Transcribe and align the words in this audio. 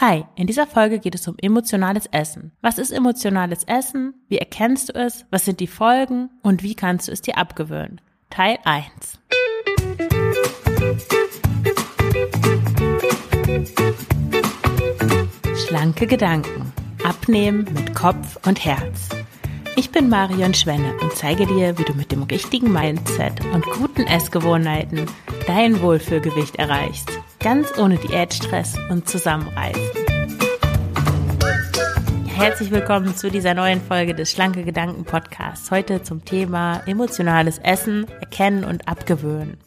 Hi, 0.00 0.24
in 0.34 0.48
dieser 0.48 0.66
Folge 0.66 0.98
geht 0.98 1.14
es 1.14 1.28
um 1.28 1.36
emotionales 1.40 2.06
Essen. 2.06 2.50
Was 2.60 2.78
ist 2.78 2.90
emotionales 2.90 3.62
Essen? 3.64 4.14
Wie 4.28 4.38
erkennst 4.38 4.88
du 4.88 4.94
es? 4.94 5.24
Was 5.30 5.44
sind 5.44 5.60
die 5.60 5.68
Folgen? 5.68 6.30
Und 6.42 6.64
wie 6.64 6.74
kannst 6.74 7.06
du 7.06 7.12
es 7.12 7.22
dir 7.22 7.38
abgewöhnen? 7.38 8.00
Teil 8.28 8.58
1. 8.64 9.20
Schlanke 15.64 16.08
Gedanken. 16.08 16.72
Abnehmen 17.04 17.64
mit 17.72 17.94
Kopf 17.94 18.44
und 18.48 18.64
Herz. 18.64 19.10
Ich 19.76 19.90
bin 19.90 20.08
Marion 20.08 20.54
Schwenne 20.54 20.94
und 21.02 21.12
zeige 21.12 21.46
dir, 21.46 21.78
wie 21.78 21.84
du 21.84 21.94
mit 21.94 22.10
dem 22.10 22.24
richtigen 22.24 22.72
Mindset 22.72 23.44
und 23.52 23.64
guten 23.66 24.02
Essgewohnheiten 24.02 25.06
dein 25.46 25.80
Wohlfühlgewicht 25.80 26.56
erreichst 26.56 27.12
ganz 27.44 27.76
ohne 27.78 27.98
Diätstress 27.98 28.74
und 28.88 29.06
Zusammenreißen. 29.06 29.82
Herzlich 32.26 32.70
willkommen 32.70 33.14
zu 33.14 33.30
dieser 33.30 33.52
neuen 33.52 33.82
Folge 33.82 34.14
des 34.14 34.32
Schlanke 34.32 34.64
Gedanken 34.64 35.04
Podcasts. 35.04 35.70
Heute 35.70 36.02
zum 36.02 36.24
Thema 36.24 36.80
emotionales 36.86 37.58
Essen, 37.58 38.06
erkennen 38.08 38.64
und 38.64 38.88
abgewöhnen. 38.88 39.58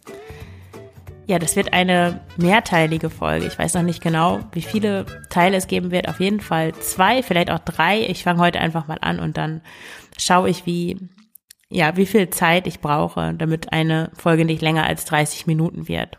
Ja, 1.27 1.37
das 1.37 1.55
wird 1.55 1.71
eine 1.71 2.21
mehrteilige 2.37 3.11
Folge. 3.11 3.45
Ich 3.45 3.59
weiß 3.59 3.75
noch 3.75 3.83
nicht 3.83 4.01
genau, 4.01 4.39
wie 4.53 4.63
viele 4.63 5.05
Teile 5.29 5.57
es 5.57 5.67
geben 5.67 5.91
wird. 5.91 6.09
Auf 6.09 6.19
jeden 6.19 6.39
Fall 6.39 6.73
zwei, 6.79 7.21
vielleicht 7.21 7.51
auch 7.51 7.59
drei. 7.59 8.01
Ich 8.07 8.23
fange 8.23 8.39
heute 8.39 8.59
einfach 8.59 8.87
mal 8.87 8.97
an 9.01 9.19
und 9.19 9.37
dann 9.37 9.61
schaue 10.17 10.49
ich, 10.49 10.65
wie, 10.65 10.97
ja, 11.69 11.95
wie 11.95 12.07
viel 12.07 12.31
Zeit 12.31 12.65
ich 12.65 12.79
brauche, 12.79 13.35
damit 13.35 13.71
eine 13.71 14.09
Folge 14.15 14.45
nicht 14.45 14.63
länger 14.63 14.87
als 14.87 15.05
30 15.05 15.45
Minuten 15.45 15.87
wird 15.87 16.17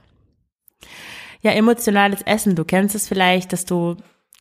ja, 1.41 1.53
emotionales 1.53 2.23
Essen. 2.23 2.57
Du 2.57 2.65
kennst 2.65 2.95
es 2.95 3.09
vielleicht, 3.09 3.53
dass 3.53 3.65
du 3.65 3.97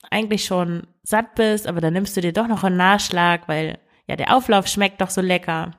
eigentlich 0.10 0.46
schon 0.46 0.88
satt 1.04 1.36
bist, 1.36 1.68
aber 1.68 1.82
dann 1.82 1.94
nimmst 1.94 2.16
du 2.18 2.22
dir 2.22 2.34
doch 2.34 2.48
noch 2.48 2.64
einen 2.64 2.78
Nachschlag, 2.78 3.48
weil 3.48 3.80
ja, 4.08 4.16
der 4.16 4.36
Auflauf 4.36 4.68
schmeckt 4.68 5.02
doch 5.02 5.10
so 5.10 5.22
lecker. 5.22 5.72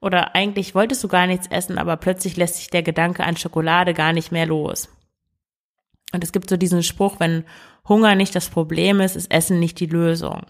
Oder 0.00 0.34
eigentlich 0.34 0.74
wolltest 0.74 1.02
du 1.02 1.08
gar 1.08 1.26
nichts 1.26 1.46
essen, 1.46 1.78
aber 1.78 1.96
plötzlich 1.96 2.36
lässt 2.36 2.56
sich 2.56 2.68
der 2.68 2.82
Gedanke 2.82 3.24
an 3.24 3.36
Schokolade 3.36 3.94
gar 3.94 4.12
nicht 4.12 4.30
mehr 4.30 4.46
los. 4.46 4.88
Und 6.12 6.22
es 6.22 6.32
gibt 6.32 6.50
so 6.50 6.56
diesen 6.56 6.82
Spruch, 6.82 7.18
wenn 7.18 7.44
Hunger 7.88 8.14
nicht 8.14 8.34
das 8.34 8.48
Problem 8.48 9.00
ist, 9.00 9.16
ist 9.16 9.30
Essen 9.30 9.58
nicht 9.58 9.80
die 9.80 9.86
Lösung. 9.86 10.42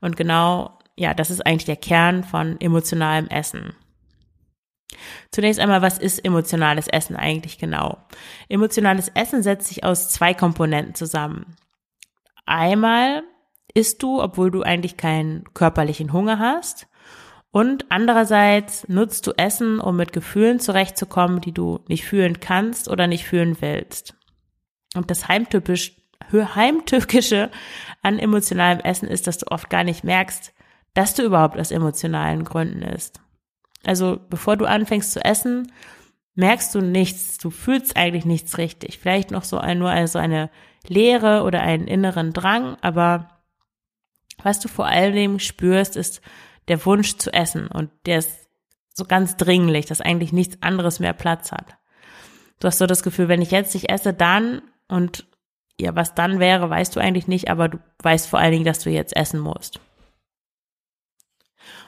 Und 0.00 0.16
genau, 0.16 0.78
ja, 0.96 1.14
das 1.14 1.30
ist 1.30 1.44
eigentlich 1.44 1.64
der 1.64 1.76
Kern 1.76 2.24
von 2.24 2.60
emotionalem 2.60 3.26
Essen. 3.28 3.74
Zunächst 5.30 5.60
einmal, 5.60 5.82
was 5.82 5.98
ist 5.98 6.24
emotionales 6.24 6.88
Essen 6.88 7.16
eigentlich 7.16 7.58
genau? 7.58 7.98
Emotionales 8.48 9.10
Essen 9.14 9.42
setzt 9.42 9.68
sich 9.68 9.84
aus 9.84 10.10
zwei 10.10 10.34
Komponenten 10.34 10.94
zusammen. 10.94 11.56
Einmal 12.46 13.22
isst 13.74 14.02
du, 14.02 14.22
obwohl 14.22 14.50
du 14.50 14.62
eigentlich 14.62 14.96
keinen 14.96 15.44
körperlichen 15.54 16.12
Hunger 16.12 16.38
hast. 16.38 16.86
Und 17.50 17.86
andererseits 17.88 18.88
nutzt 18.88 19.26
du 19.26 19.32
Essen, 19.32 19.80
um 19.80 19.96
mit 19.96 20.12
Gefühlen 20.12 20.60
zurechtzukommen, 20.60 21.40
die 21.40 21.52
du 21.52 21.80
nicht 21.88 22.04
fühlen 22.04 22.40
kannst 22.40 22.88
oder 22.88 23.06
nicht 23.06 23.24
fühlen 23.24 23.56
willst. 23.60 24.16
Und 24.94 25.10
das 25.10 25.28
heimtückische 25.28 25.92
an 28.02 28.18
emotionalem 28.18 28.80
Essen 28.80 29.08
ist, 29.08 29.26
dass 29.26 29.38
du 29.38 29.46
oft 29.50 29.70
gar 29.70 29.84
nicht 29.84 30.04
merkst, 30.04 30.52
dass 30.94 31.14
du 31.14 31.22
überhaupt 31.22 31.58
aus 31.58 31.70
emotionalen 31.70 32.44
Gründen 32.44 32.82
isst. 32.82 33.20
Also 33.86 34.20
bevor 34.28 34.56
du 34.56 34.66
anfängst 34.66 35.12
zu 35.12 35.24
essen, 35.24 35.72
merkst 36.34 36.74
du 36.74 36.80
nichts, 36.80 37.38
du 37.38 37.50
fühlst 37.50 37.96
eigentlich 37.96 38.24
nichts 38.24 38.58
richtig. 38.58 38.98
Vielleicht 38.98 39.30
noch 39.30 39.44
so 39.44 39.58
ein, 39.58 39.78
nur 39.78 39.90
also 39.90 40.18
eine 40.18 40.50
Leere 40.86 41.42
oder 41.42 41.60
einen 41.60 41.86
inneren 41.86 42.32
Drang, 42.32 42.76
aber 42.80 43.28
was 44.42 44.60
du 44.60 44.68
vor 44.68 44.86
allem 44.86 45.38
spürst, 45.38 45.96
ist 45.96 46.20
der 46.68 46.84
Wunsch 46.84 47.16
zu 47.16 47.32
essen 47.32 47.68
und 47.68 47.90
der 48.06 48.18
ist 48.18 48.48
so 48.92 49.04
ganz 49.04 49.36
dringlich, 49.36 49.86
dass 49.86 50.00
eigentlich 50.00 50.32
nichts 50.32 50.62
anderes 50.62 51.00
mehr 51.00 51.12
Platz 51.12 51.52
hat. 51.52 51.76
Du 52.60 52.66
hast 52.66 52.78
so 52.78 52.86
das 52.86 53.02
Gefühl, 53.02 53.28
wenn 53.28 53.42
ich 53.42 53.50
jetzt 53.50 53.74
nicht 53.74 53.90
esse, 53.90 54.12
dann 54.12 54.62
und 54.88 55.26
ja, 55.78 55.94
was 55.96 56.14
dann 56.14 56.38
wäre, 56.38 56.70
weißt 56.70 56.94
du 56.94 57.00
eigentlich 57.00 57.26
nicht, 57.26 57.48
aber 57.50 57.68
du 57.68 57.78
weißt 58.02 58.28
vor 58.28 58.38
allen 58.38 58.52
Dingen, 58.52 58.64
dass 58.64 58.80
du 58.80 58.90
jetzt 58.90 59.16
essen 59.16 59.40
musst. 59.40 59.80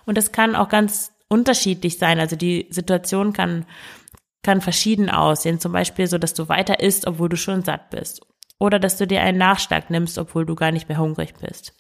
Und 0.05 0.19
das 0.19 0.33
kann 0.33 0.57
auch 0.57 0.69
ganz 0.69 1.13
unterschiedlich 1.29 1.99
sein. 1.99 2.21
Also 2.21 2.37
die 2.37 2.67
Situation 2.71 3.33
kann, 3.33 3.67
kann 4.43 4.61
verschieden 4.61 5.11
aussehen. 5.11 5.61
Zum 5.61 5.73
Beispiel 5.73 6.07
so, 6.07 6.19
dass 6.19 6.35
du 6.35 6.49
weiter 6.49 6.81
isst, 6.81 7.07
obwohl 7.07 7.29
du 7.29 7.37
schon 7.37 7.63
satt 7.63 7.91
bist. 7.91 8.21
Oder 8.59 8.79
dass 8.79 8.97
du 8.97 9.07
dir 9.07 9.21
einen 9.23 9.39
Nachschlag 9.39 9.91
nimmst, 9.91 10.19
obwohl 10.19 10.47
du 10.47 10.55
gar 10.55 10.73
nicht 10.73 10.89
mehr 10.89 10.99
hungrig 10.99 11.35
bist. 11.35 11.75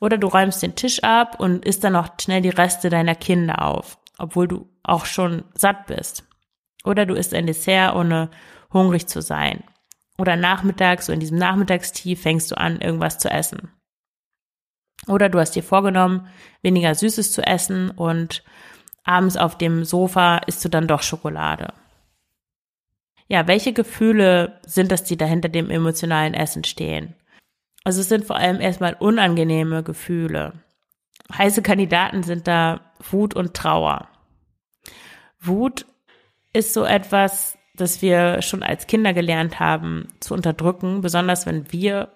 Oder 0.00 0.16
du 0.16 0.28
räumst 0.28 0.62
den 0.62 0.74
Tisch 0.74 1.02
ab 1.02 1.38
und 1.38 1.64
isst 1.64 1.84
dann 1.84 1.92
noch 1.92 2.08
schnell 2.20 2.40
die 2.40 2.48
Reste 2.48 2.88
deiner 2.88 3.14
Kinder 3.14 3.62
auf, 3.62 3.98
obwohl 4.18 4.48
du 4.48 4.68
auch 4.82 5.04
schon 5.04 5.44
satt 5.54 5.86
bist. 5.86 6.24
Oder 6.84 7.04
du 7.04 7.14
isst 7.14 7.34
ein 7.34 7.46
Dessert, 7.46 7.94
ohne 7.94 8.30
hungrig 8.72 9.06
zu 9.06 9.20
sein. 9.20 9.62
Oder 10.16 10.36
nachmittags, 10.36 11.06
so 11.06 11.12
in 11.12 11.20
diesem 11.20 11.38
Nachmittagstief, 11.38 12.22
fängst 12.22 12.50
du 12.50 12.56
an, 12.56 12.80
irgendwas 12.80 13.18
zu 13.18 13.30
essen. 13.30 13.70
Oder 15.06 15.28
du 15.28 15.38
hast 15.38 15.52
dir 15.52 15.62
vorgenommen, 15.62 16.28
weniger 16.62 16.94
Süßes 16.94 17.32
zu 17.32 17.42
essen 17.42 17.90
und 17.90 18.42
abends 19.04 19.36
auf 19.36 19.56
dem 19.56 19.84
Sofa 19.84 20.38
isst 20.46 20.64
du 20.64 20.68
dann 20.68 20.86
doch 20.86 21.02
Schokolade. 21.02 21.72
Ja, 23.28 23.46
welche 23.46 23.72
Gefühle 23.72 24.60
sind 24.66 24.90
das, 24.90 25.04
die 25.04 25.16
da 25.16 25.24
hinter 25.24 25.48
dem 25.48 25.70
emotionalen 25.70 26.34
Essen 26.34 26.64
stehen? 26.64 27.14
Also 27.84 28.00
es 28.00 28.08
sind 28.08 28.24
vor 28.24 28.36
allem 28.36 28.60
erstmal 28.60 28.94
unangenehme 28.94 29.82
Gefühle. 29.82 30.52
Heiße 31.32 31.62
Kandidaten 31.62 32.22
sind 32.22 32.46
da 32.46 32.80
Wut 33.10 33.34
und 33.34 33.54
Trauer. 33.54 34.08
Wut 35.40 35.86
ist 36.52 36.74
so 36.74 36.84
etwas, 36.84 37.56
das 37.74 38.02
wir 38.02 38.42
schon 38.42 38.62
als 38.62 38.86
Kinder 38.86 39.14
gelernt 39.14 39.60
haben 39.60 40.08
zu 40.18 40.34
unterdrücken, 40.34 41.00
besonders 41.00 41.46
wenn 41.46 41.72
wir 41.72 42.08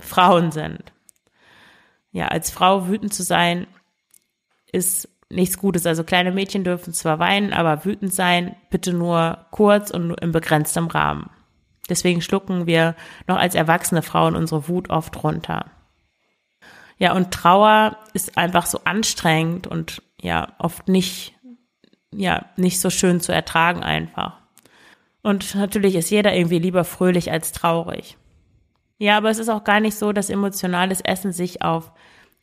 Frauen 0.00 0.50
sind 0.50 0.92
ja, 2.12 2.28
als 2.28 2.50
Frau 2.50 2.88
wütend 2.88 3.12
zu 3.12 3.22
sein, 3.22 3.66
ist 4.70 5.08
nichts 5.30 5.58
Gutes. 5.58 5.86
Also 5.86 6.04
kleine 6.04 6.30
Mädchen 6.30 6.62
dürfen 6.62 6.92
zwar 6.92 7.18
weinen, 7.18 7.52
aber 7.52 7.84
wütend 7.84 8.12
sein, 8.12 8.54
bitte 8.70 8.92
nur 8.92 9.46
kurz 9.50 9.90
und 9.90 10.08
nur 10.08 10.22
im 10.22 10.32
begrenztem 10.32 10.86
Rahmen. 10.86 11.30
Deswegen 11.88 12.20
schlucken 12.20 12.66
wir 12.66 12.94
noch 13.26 13.36
als 13.36 13.54
erwachsene 13.54 14.02
Frauen 14.02 14.36
unsere 14.36 14.68
Wut 14.68 14.90
oft 14.90 15.24
runter. 15.24 15.70
Ja, 16.98 17.14
und 17.14 17.32
Trauer 17.32 17.96
ist 18.12 18.38
einfach 18.38 18.66
so 18.66 18.80
anstrengend 18.84 19.66
und 19.66 20.02
ja, 20.20 20.52
oft 20.58 20.86
nicht, 20.88 21.34
ja, 22.14 22.46
nicht 22.56 22.78
so 22.78 22.90
schön 22.90 23.20
zu 23.20 23.32
ertragen 23.32 23.82
einfach. 23.82 24.38
Und 25.22 25.54
natürlich 25.54 25.96
ist 25.96 26.10
jeder 26.10 26.34
irgendwie 26.34 26.58
lieber 26.58 26.84
fröhlich 26.84 27.32
als 27.32 27.52
traurig. 27.52 28.16
Ja, 29.02 29.16
aber 29.16 29.30
es 29.30 29.40
ist 29.40 29.48
auch 29.48 29.64
gar 29.64 29.80
nicht 29.80 29.98
so, 29.98 30.12
dass 30.12 30.30
emotionales 30.30 31.00
Essen 31.00 31.32
sich 31.32 31.60
auf 31.60 31.90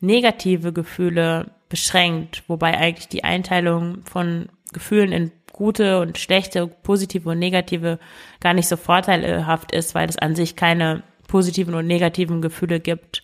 negative 0.02 0.74
Gefühle 0.74 1.52
beschränkt, 1.70 2.44
wobei 2.50 2.78
eigentlich 2.78 3.08
die 3.08 3.24
Einteilung 3.24 4.04
von 4.04 4.50
Gefühlen 4.74 5.14
in 5.14 5.32
gute 5.54 6.02
und 6.02 6.18
schlechte, 6.18 6.68
positive 6.68 7.30
und 7.30 7.40
negative 7.40 7.98
gar 8.42 8.54
nicht 8.54 8.68
so 8.68 8.76
vorteilhaft 8.76 9.72
ist, 9.72 9.96
weil 9.96 10.10
es 10.10 10.18
an 10.18 10.36
sich 10.36 10.58
keine 10.58 11.04
positiven 11.30 11.76
und 11.76 11.88
negativen 11.88 12.42
Gefühle 12.42 12.82
gibt. 12.82 13.24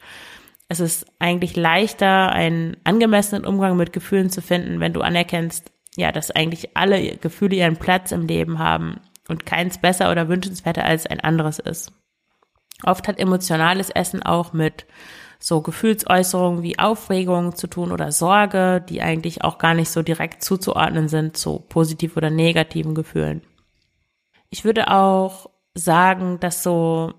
Es 0.70 0.80
ist 0.80 1.06
eigentlich 1.20 1.58
leichter, 1.58 2.32
einen 2.32 2.78
angemessenen 2.86 3.46
Umgang 3.46 3.76
mit 3.76 3.92
Gefühlen 3.92 4.30
zu 4.30 4.42
finden, 4.42 4.80
wenn 4.80 4.94
du 4.94 5.02
anerkennst, 5.02 5.74
ja, 5.98 6.14
dass 6.14 6.32
eigentlich 6.32 6.78
alle 6.78 7.18
Gefühle 7.18 7.58
ihren 7.58 7.76
Platz 7.76 8.14
im 8.14 8.28
Leben 8.28 8.60
haben 8.60 9.02
und 9.28 9.46
keins 9.46 9.78
besser 9.78 10.10
oder 10.10 10.30
wünschenswerter 10.30 10.86
als 10.86 11.06
ein 11.06 11.20
anderes 11.20 11.60
ist. 11.60 11.92
Oft 12.84 13.08
hat 13.08 13.20
emotionales 13.20 13.90
Essen 13.90 14.24
auch 14.24 14.54
mit 14.54 14.86
so 15.40 15.62
Gefühlsäußerungen 15.62 16.64
wie 16.64 16.80
Aufregung 16.80 17.56
zu 17.56 17.68
tun 17.68 17.92
oder 17.92 18.12
Sorge, 18.12 18.84
die 18.88 19.02
eigentlich 19.02 19.44
auch 19.44 19.58
gar 19.58 19.74
nicht 19.74 19.90
so 19.90 20.02
direkt 20.02 20.44
zuzuordnen 20.44 21.08
sind 21.08 21.38
zu 21.38 21.60
positiv 21.60 22.18
oder 22.18 22.30
negativen 22.30 22.96
Gefühlen. 22.96 23.42
Ich 24.50 24.66
würde 24.66 24.90
auch 24.90 25.50
sagen, 25.74 26.40
dass 26.40 26.64
so 26.64 27.14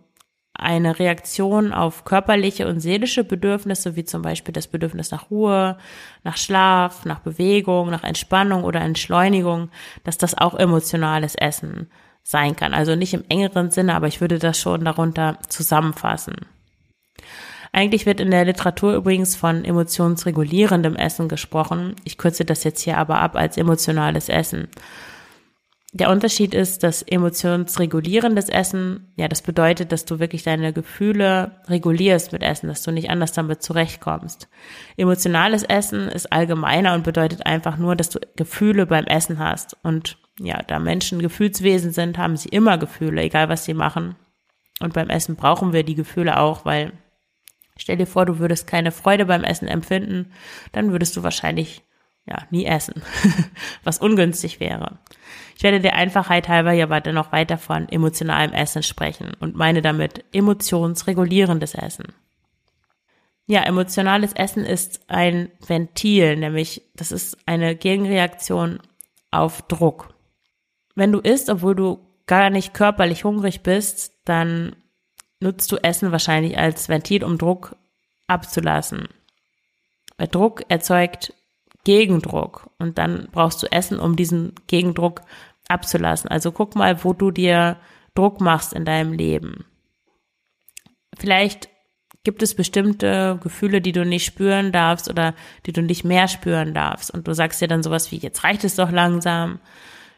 eine 0.58 0.98
Reaktion 0.98 1.72
auf 1.72 2.04
körperliche 2.04 2.66
und 2.66 2.80
seelische 2.80 3.24
Bedürfnisse, 3.24 3.94
wie 3.94 4.04
zum 4.04 4.22
Beispiel 4.22 4.52
das 4.52 4.68
Bedürfnis 4.68 5.10
nach 5.10 5.30
Ruhe, 5.30 5.76
nach 6.24 6.38
Schlaf, 6.38 7.04
nach 7.04 7.20
Bewegung, 7.20 7.90
nach 7.90 8.04
Entspannung 8.04 8.64
oder 8.64 8.80
Entschleunigung, 8.80 9.70
dass 10.04 10.16
das 10.16 10.36
auch 10.36 10.54
emotionales 10.54 11.34
Essen 11.34 11.90
sein 12.26 12.56
kann. 12.56 12.74
Also 12.74 12.96
nicht 12.96 13.14
im 13.14 13.24
engeren 13.28 13.70
Sinne, 13.70 13.94
aber 13.94 14.08
ich 14.08 14.20
würde 14.20 14.40
das 14.40 14.58
schon 14.58 14.84
darunter 14.84 15.38
zusammenfassen. 15.48 16.34
Eigentlich 17.72 18.04
wird 18.04 18.20
in 18.20 18.32
der 18.32 18.44
Literatur 18.44 18.94
übrigens 18.94 19.36
von 19.36 19.64
emotionsregulierendem 19.64 20.96
Essen 20.96 21.28
gesprochen. 21.28 21.94
Ich 22.02 22.18
kürze 22.18 22.44
das 22.44 22.64
jetzt 22.64 22.80
hier 22.80 22.98
aber 22.98 23.20
ab 23.20 23.36
als 23.36 23.56
emotionales 23.56 24.28
Essen. 24.28 24.68
Der 25.92 26.10
Unterschied 26.10 26.52
ist, 26.52 26.82
dass 26.82 27.02
emotionsregulierendes 27.02 28.48
Essen, 28.48 29.12
ja, 29.16 29.28
das 29.28 29.40
bedeutet, 29.40 29.92
dass 29.92 30.04
du 30.04 30.18
wirklich 30.18 30.42
deine 30.42 30.72
Gefühle 30.72 31.60
regulierst 31.68 32.32
mit 32.32 32.42
Essen, 32.42 32.66
dass 32.66 32.82
du 32.82 32.90
nicht 32.90 33.08
anders 33.08 33.32
damit 33.32 33.62
zurechtkommst. 33.62 34.48
Emotionales 34.96 35.62
Essen 35.62 36.08
ist 36.08 36.32
allgemeiner 36.32 36.94
und 36.94 37.04
bedeutet 37.04 37.46
einfach 37.46 37.76
nur, 37.76 37.94
dass 37.94 38.10
du 38.10 38.18
Gefühle 38.34 38.86
beim 38.86 39.04
Essen 39.04 39.38
hast. 39.38 39.76
Und 39.84 40.18
ja, 40.38 40.62
da 40.62 40.78
Menschen 40.78 41.20
Gefühlswesen 41.20 41.92
sind, 41.92 42.18
haben 42.18 42.36
sie 42.36 42.48
immer 42.48 42.78
Gefühle, 42.78 43.22
egal 43.22 43.48
was 43.48 43.64
sie 43.64 43.74
machen. 43.74 44.16
Und 44.80 44.92
beim 44.92 45.08
Essen 45.08 45.36
brauchen 45.36 45.72
wir 45.72 45.82
die 45.82 45.94
Gefühle 45.94 46.38
auch, 46.38 46.64
weil 46.64 46.92
stell 47.76 47.96
dir 47.96 48.06
vor, 48.06 48.26
du 48.26 48.38
würdest 48.38 48.66
keine 48.66 48.92
Freude 48.92 49.26
beim 49.26 49.44
Essen 49.44 49.68
empfinden, 49.68 50.32
dann 50.72 50.92
würdest 50.92 51.16
du 51.16 51.22
wahrscheinlich 51.22 51.82
ja, 52.26 52.38
nie 52.50 52.66
essen, 52.66 53.02
was 53.84 53.98
ungünstig 53.98 54.58
wäre. 54.58 54.98
Ich 55.56 55.62
werde 55.62 55.80
der 55.80 55.94
Einfachheit 55.94 56.48
halber 56.48 56.72
ja 56.72 56.84
aber 56.84 57.00
dennoch 57.00 57.32
weiter 57.32 57.56
von 57.56 57.88
emotionalem 57.88 58.52
Essen 58.52 58.82
sprechen 58.82 59.32
und 59.38 59.56
meine 59.56 59.80
damit 59.80 60.24
emotionsregulierendes 60.32 61.74
Essen. 61.74 62.12
Ja, 63.46 63.62
emotionales 63.62 64.32
Essen 64.32 64.64
ist 64.64 65.08
ein 65.08 65.50
Ventil, 65.64 66.36
nämlich 66.36 66.82
das 66.94 67.12
ist 67.12 67.38
eine 67.46 67.76
Gegenreaktion 67.76 68.80
auf 69.30 69.62
Druck. 69.62 70.15
Wenn 70.96 71.12
du 71.12 71.20
isst, 71.20 71.48
obwohl 71.48 71.76
du 71.76 72.00
gar 72.26 72.50
nicht 72.50 72.74
körperlich 72.74 73.22
hungrig 73.22 73.62
bist, 73.62 74.12
dann 74.24 74.74
nutzt 75.38 75.70
du 75.70 75.76
Essen 75.76 76.10
wahrscheinlich 76.10 76.58
als 76.58 76.88
Ventil, 76.88 77.22
um 77.22 77.38
Druck 77.38 77.76
abzulassen. 78.26 79.06
Weil 80.16 80.28
Druck 80.28 80.64
erzeugt 80.68 81.32
Gegendruck 81.84 82.70
und 82.78 82.98
dann 82.98 83.28
brauchst 83.30 83.62
du 83.62 83.70
Essen, 83.70 84.00
um 84.00 84.16
diesen 84.16 84.54
Gegendruck 84.66 85.20
abzulassen. 85.68 86.28
Also 86.28 86.50
guck 86.50 86.74
mal, 86.74 87.04
wo 87.04 87.12
du 87.12 87.30
dir 87.30 87.76
Druck 88.14 88.40
machst 88.40 88.72
in 88.72 88.84
deinem 88.84 89.12
Leben. 89.12 89.64
Vielleicht 91.16 91.68
gibt 92.24 92.42
es 92.42 92.56
bestimmte 92.56 93.38
Gefühle, 93.40 93.80
die 93.80 93.92
du 93.92 94.04
nicht 94.04 94.24
spüren 94.24 94.72
darfst 94.72 95.08
oder 95.08 95.34
die 95.64 95.72
du 95.72 95.80
nicht 95.80 96.02
mehr 96.02 96.26
spüren 96.26 96.74
darfst. 96.74 97.12
Und 97.12 97.28
du 97.28 97.34
sagst 97.34 97.60
dir 97.60 97.68
dann 97.68 97.84
sowas 97.84 98.10
wie, 98.10 98.16
jetzt 98.16 98.42
reicht 98.42 98.64
es 98.64 98.74
doch 98.74 98.90
langsam, 98.90 99.60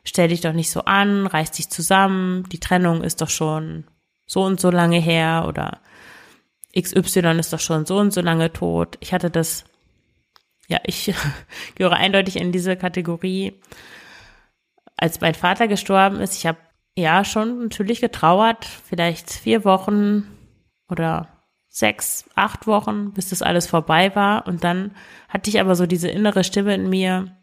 stell 0.08 0.28
dich 0.28 0.40
doch 0.40 0.52
nicht 0.52 0.70
so 0.70 0.84
an, 0.84 1.26
reiß 1.26 1.52
dich 1.52 1.68
zusammen, 1.68 2.44
die 2.50 2.60
Trennung 2.60 3.02
ist 3.02 3.20
doch 3.20 3.30
schon 3.30 3.84
so 4.26 4.42
und 4.42 4.60
so 4.60 4.70
lange 4.70 4.98
her 4.98 5.44
oder 5.46 5.80
XY 6.78 7.38
ist 7.38 7.52
doch 7.52 7.60
schon 7.60 7.86
so 7.86 7.98
und 7.98 8.12
so 8.12 8.20
lange 8.20 8.52
tot. 8.52 8.96
Ich 9.00 9.12
hatte 9.12 9.30
das 9.30 9.64
ja, 10.68 10.78
ich 10.84 11.12
gehöre 11.74 11.94
eindeutig 11.94 12.36
in 12.36 12.52
diese 12.52 12.76
Kategorie. 12.76 13.60
Als 14.96 15.20
mein 15.20 15.34
Vater 15.34 15.66
gestorben 15.66 16.20
ist, 16.20 16.36
ich 16.36 16.46
habe 16.46 16.58
ja 16.96 17.24
schon 17.24 17.64
natürlich 17.64 18.00
getrauert, 18.00 18.64
vielleicht 18.64 19.30
vier 19.30 19.64
Wochen 19.64 20.26
oder 20.88 21.28
sechs, 21.68 22.28
acht 22.34 22.66
Wochen, 22.66 23.12
bis 23.12 23.30
das 23.30 23.42
alles 23.42 23.66
vorbei 23.66 24.14
war. 24.14 24.46
Und 24.46 24.64
dann 24.64 24.94
hatte 25.28 25.48
ich 25.48 25.60
aber 25.60 25.74
so 25.74 25.86
diese 25.86 26.08
innere 26.08 26.44
Stimme 26.44 26.74
in 26.74 26.90
mir, 26.90 27.36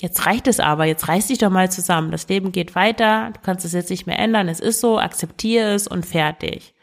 jetzt 0.00 0.26
reicht 0.26 0.46
es 0.46 0.60
aber, 0.60 0.84
jetzt 0.84 1.08
reiß 1.08 1.28
dich 1.28 1.38
doch 1.38 1.50
mal 1.50 1.70
zusammen. 1.70 2.10
Das 2.10 2.28
Leben 2.28 2.52
geht 2.52 2.74
weiter, 2.74 3.30
du 3.32 3.40
kannst 3.40 3.64
es 3.64 3.72
jetzt 3.72 3.90
nicht 3.90 4.06
mehr 4.06 4.18
ändern, 4.18 4.48
es 4.48 4.60
ist 4.60 4.80
so, 4.80 4.98
akzeptiere 4.98 5.74
es 5.74 5.86
und 5.86 6.06
fertig. 6.06 6.74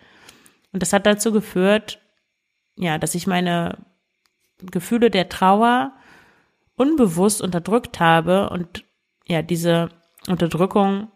Und 0.71 0.81
das 0.81 0.93
hat 0.93 1.05
dazu 1.05 1.31
geführt, 1.31 1.99
ja, 2.75 2.97
dass 2.97 3.15
ich 3.15 3.27
meine 3.27 3.77
Gefühle 4.59 5.09
der 5.09 5.29
Trauer 5.29 5.93
unbewusst 6.75 7.41
unterdrückt 7.41 7.99
habe 7.99 8.49
und 8.49 8.85
ja, 9.27 9.41
diese 9.41 9.89
Unterdrückung 10.27 11.09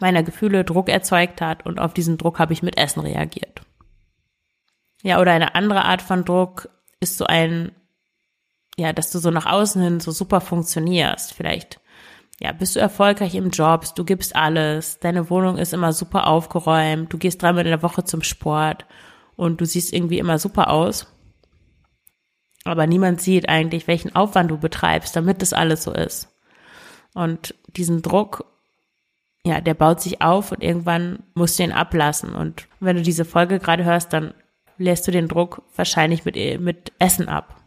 meiner 0.00 0.22
Gefühle 0.22 0.64
Druck 0.64 0.88
erzeugt 0.88 1.40
hat 1.40 1.66
und 1.66 1.78
auf 1.80 1.92
diesen 1.92 2.18
Druck 2.18 2.38
habe 2.38 2.52
ich 2.52 2.62
mit 2.62 2.78
Essen 2.78 3.00
reagiert. 3.00 3.62
Ja, 5.02 5.20
oder 5.20 5.32
eine 5.32 5.54
andere 5.54 5.84
Art 5.84 6.00
von 6.00 6.24
Druck 6.24 6.68
ist 7.00 7.18
so 7.18 7.26
ein, 7.26 7.72
ja, 8.76 8.92
dass 8.92 9.10
du 9.10 9.18
so 9.18 9.30
nach 9.30 9.46
außen 9.46 9.82
hin 9.82 10.00
so 10.00 10.10
super 10.10 10.40
funktionierst. 10.40 11.34
Vielleicht, 11.34 11.80
ja, 12.40 12.52
bist 12.52 12.76
du 12.76 12.80
erfolgreich 12.80 13.34
im 13.34 13.50
Job, 13.50 13.84
du 13.94 14.04
gibst 14.04 14.34
alles, 14.34 14.98
deine 14.98 15.30
Wohnung 15.30 15.58
ist 15.58 15.72
immer 15.72 15.92
super 15.92 16.26
aufgeräumt, 16.26 17.12
du 17.12 17.18
gehst 17.18 17.42
dreimal 17.42 17.64
in 17.64 17.70
der 17.70 17.82
Woche 17.82 18.04
zum 18.04 18.22
Sport 18.22 18.86
und 19.36 19.60
du 19.60 19.66
siehst 19.66 19.92
irgendwie 19.92 20.18
immer 20.18 20.38
super 20.38 20.70
aus. 20.70 21.06
Aber 22.64 22.86
niemand 22.86 23.20
sieht 23.20 23.48
eigentlich, 23.48 23.88
welchen 23.88 24.14
Aufwand 24.14 24.50
du 24.50 24.58
betreibst, 24.58 25.16
damit 25.16 25.42
das 25.42 25.52
alles 25.52 25.82
so 25.82 25.92
ist. 25.92 26.28
Und 27.12 27.54
diesen 27.76 28.02
Druck, 28.02 28.44
ja, 29.44 29.60
der 29.60 29.74
baut 29.74 30.00
sich 30.00 30.22
auf 30.22 30.52
und 30.52 30.62
irgendwann 30.62 31.24
musst 31.34 31.58
du 31.58 31.64
ihn 31.64 31.72
ablassen. 31.72 32.34
Und 32.34 32.68
wenn 32.78 32.96
du 32.96 33.02
diese 33.02 33.24
Folge 33.24 33.58
gerade 33.58 33.84
hörst, 33.84 34.12
dann 34.12 34.32
lässt 34.78 35.06
du 35.06 35.10
den 35.10 35.28
Druck 35.28 35.62
wahrscheinlich 35.74 36.24
mit, 36.24 36.36
mit 36.60 36.92
Essen 36.98 37.28
ab. 37.28 37.61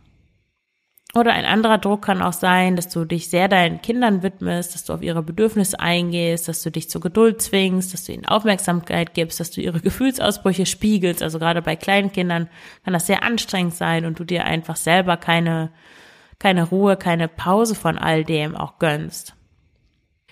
Oder 1.17 1.31
ein 1.31 1.45
anderer 1.45 1.77
Druck 1.77 2.01
kann 2.01 2.21
auch 2.21 2.33
sein, 2.33 2.75
dass 2.75 2.89
du 2.89 3.05
dich 3.05 3.29
sehr 3.29 3.47
deinen 3.47 3.81
Kindern 3.81 4.21
widmest, 4.21 4.75
dass 4.75 4.83
du 4.83 4.91
auf 4.91 5.01
ihre 5.01 5.23
Bedürfnisse 5.23 5.79
eingehst, 5.79 6.49
dass 6.49 6.61
du 6.61 6.69
dich 6.71 6.89
zur 6.89 6.99
Geduld 6.99 7.41
zwingst, 7.41 7.93
dass 7.93 8.03
du 8.03 8.11
ihnen 8.11 8.25
Aufmerksamkeit 8.25 9.13
gibst, 9.13 9.39
dass 9.39 9.49
du 9.51 9.61
ihre 9.61 9.79
Gefühlsausbrüche 9.79 10.65
spiegelst. 10.65 11.23
Also 11.23 11.39
gerade 11.39 11.61
bei 11.61 11.77
kleinen 11.77 12.11
Kindern 12.11 12.49
kann 12.83 12.93
das 12.93 13.07
sehr 13.07 13.23
anstrengend 13.23 13.75
sein 13.75 14.05
und 14.05 14.19
du 14.19 14.25
dir 14.25 14.43
einfach 14.43 14.75
selber 14.75 15.15
keine, 15.15 15.71
keine 16.37 16.63
Ruhe, 16.63 16.97
keine 16.97 17.29
Pause 17.29 17.75
von 17.75 17.97
all 17.97 18.25
dem 18.25 18.53
auch 18.53 18.77
gönnst. 18.77 19.35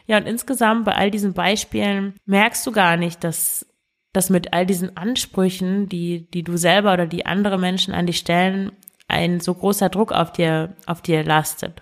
Ja, 0.06 0.18
und 0.18 0.27
insgesamt 0.27 0.83
bei 0.83 0.95
all 0.95 1.12
diesen 1.12 1.33
Beispielen 1.33 2.15
merkst 2.25 2.68
du 2.68 2.74
gar 2.74 2.97
nicht, 2.97 3.24
dass 3.24 3.65
dass 4.13 4.30
mit 4.30 4.53
all 4.53 4.68
diesen 4.68 4.95
Ansprüchen, 4.95 5.89
die, 5.89 6.30
die 6.30 6.44
du 6.44 6.56
selber 6.56 6.94
oder 6.94 7.07
die 7.07 7.25
andere 7.25 7.57
Menschen 7.57 7.95
an 7.95 8.06
dich 8.06 8.19
stellen, 8.19 8.71
ein 9.13 9.39
so 9.39 9.54
großer 9.54 9.89
Druck 9.89 10.12
auf 10.12 10.31
dir, 10.31 10.75
auf 10.86 11.01
dir 11.01 11.24
lastet. 11.24 11.81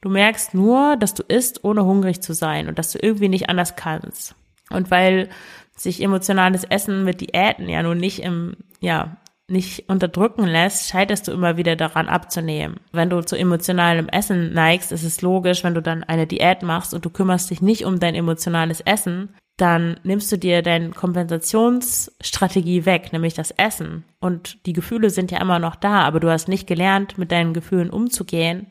Du 0.00 0.08
merkst 0.08 0.54
nur, 0.54 0.96
dass 0.96 1.12
du 1.14 1.22
isst, 1.22 1.64
ohne 1.64 1.84
hungrig 1.84 2.22
zu 2.22 2.32
sein 2.32 2.68
und 2.68 2.78
dass 2.78 2.92
du 2.92 2.98
irgendwie 3.02 3.28
nicht 3.28 3.50
anders 3.50 3.76
kannst. 3.76 4.34
Und 4.70 4.90
weil 4.90 5.28
sich 5.76 6.02
emotionales 6.02 6.64
Essen 6.64 7.04
mit 7.04 7.20
Diäten 7.20 7.68
ja 7.68 7.82
nun 7.82 7.98
nicht 7.98 8.22
im, 8.22 8.56
ja, 8.80 9.16
nicht 9.48 9.88
unterdrücken 9.88 10.46
lässt, 10.46 10.88
scheiterst 10.88 11.26
du 11.26 11.32
immer 11.32 11.56
wieder 11.56 11.74
daran 11.74 12.08
abzunehmen. 12.08 12.78
Wenn 12.92 13.10
du 13.10 13.20
zu 13.22 13.36
emotionalem 13.36 14.08
Essen 14.08 14.52
neigst, 14.52 14.92
ist 14.92 15.02
es 15.02 15.22
logisch, 15.22 15.64
wenn 15.64 15.74
du 15.74 15.82
dann 15.82 16.04
eine 16.04 16.26
Diät 16.26 16.62
machst 16.62 16.94
und 16.94 17.04
du 17.04 17.10
kümmerst 17.10 17.50
dich 17.50 17.60
nicht 17.60 17.84
um 17.84 17.98
dein 17.98 18.14
emotionales 18.14 18.80
Essen, 18.80 19.34
dann 19.60 20.00
nimmst 20.04 20.32
du 20.32 20.38
dir 20.38 20.62
deine 20.62 20.90
Kompensationsstrategie 20.90 22.86
weg, 22.86 23.12
nämlich 23.12 23.34
das 23.34 23.50
Essen. 23.50 24.04
Und 24.18 24.64
die 24.66 24.72
Gefühle 24.72 25.10
sind 25.10 25.30
ja 25.30 25.40
immer 25.40 25.58
noch 25.58 25.76
da, 25.76 26.02
aber 26.02 26.18
du 26.20 26.30
hast 26.30 26.48
nicht 26.48 26.66
gelernt, 26.66 27.18
mit 27.18 27.30
deinen 27.30 27.52
Gefühlen 27.52 27.90
umzugehen. 27.90 28.70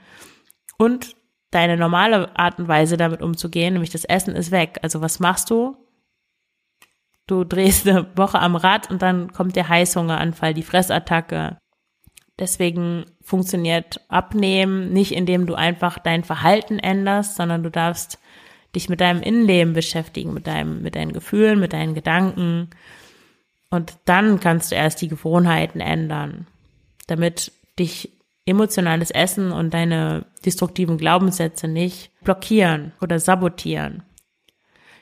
Und 0.77 1.15
deine 1.51 1.77
normale 1.77 2.35
Art 2.37 2.59
und 2.59 2.67
Weise 2.67 2.97
damit 2.97 3.21
umzugehen, 3.21 3.73
nämlich 3.73 3.91
das 3.91 4.05
Essen 4.05 4.35
ist 4.35 4.51
weg. 4.51 4.79
Also 4.81 5.01
was 5.01 5.19
machst 5.19 5.49
du? 5.49 5.77
Du 7.27 7.43
drehst 7.43 7.87
eine 7.87 8.07
Woche 8.15 8.39
am 8.39 8.55
Rad 8.55 8.89
und 8.89 9.01
dann 9.01 9.31
kommt 9.31 9.55
der 9.55 9.69
Heißhungeranfall, 9.69 10.53
die 10.53 10.63
Fressattacke. 10.63 11.59
Deswegen 12.39 13.05
funktioniert 13.21 14.01
Abnehmen 14.07 14.91
nicht, 14.91 15.11
indem 15.11 15.45
du 15.45 15.53
einfach 15.53 15.99
dein 15.99 16.23
Verhalten 16.23 16.79
änderst, 16.79 17.35
sondern 17.35 17.61
du 17.61 17.69
darfst 17.69 18.17
dich 18.75 18.89
mit 18.89 19.01
deinem 19.01 19.21
Innenleben 19.21 19.73
beschäftigen, 19.73 20.33
mit 20.33 20.47
deinem, 20.47 20.81
mit 20.81 20.95
deinen 20.95 21.13
Gefühlen, 21.13 21.59
mit 21.59 21.73
deinen 21.73 21.93
Gedanken. 21.93 22.69
Und 23.69 23.93
dann 24.05 24.39
kannst 24.39 24.71
du 24.71 24.75
erst 24.75 25.01
die 25.01 25.07
Gewohnheiten 25.07 25.79
ändern, 25.79 26.47
damit 27.07 27.51
dich 27.77 28.11
emotionales 28.45 29.11
Essen 29.11 29.51
und 29.51 29.73
deine 29.73 30.25
destruktiven 30.45 30.97
Glaubenssätze 30.97 31.67
nicht 31.67 32.11
blockieren 32.23 32.93
oder 33.01 33.19
sabotieren. 33.19 34.03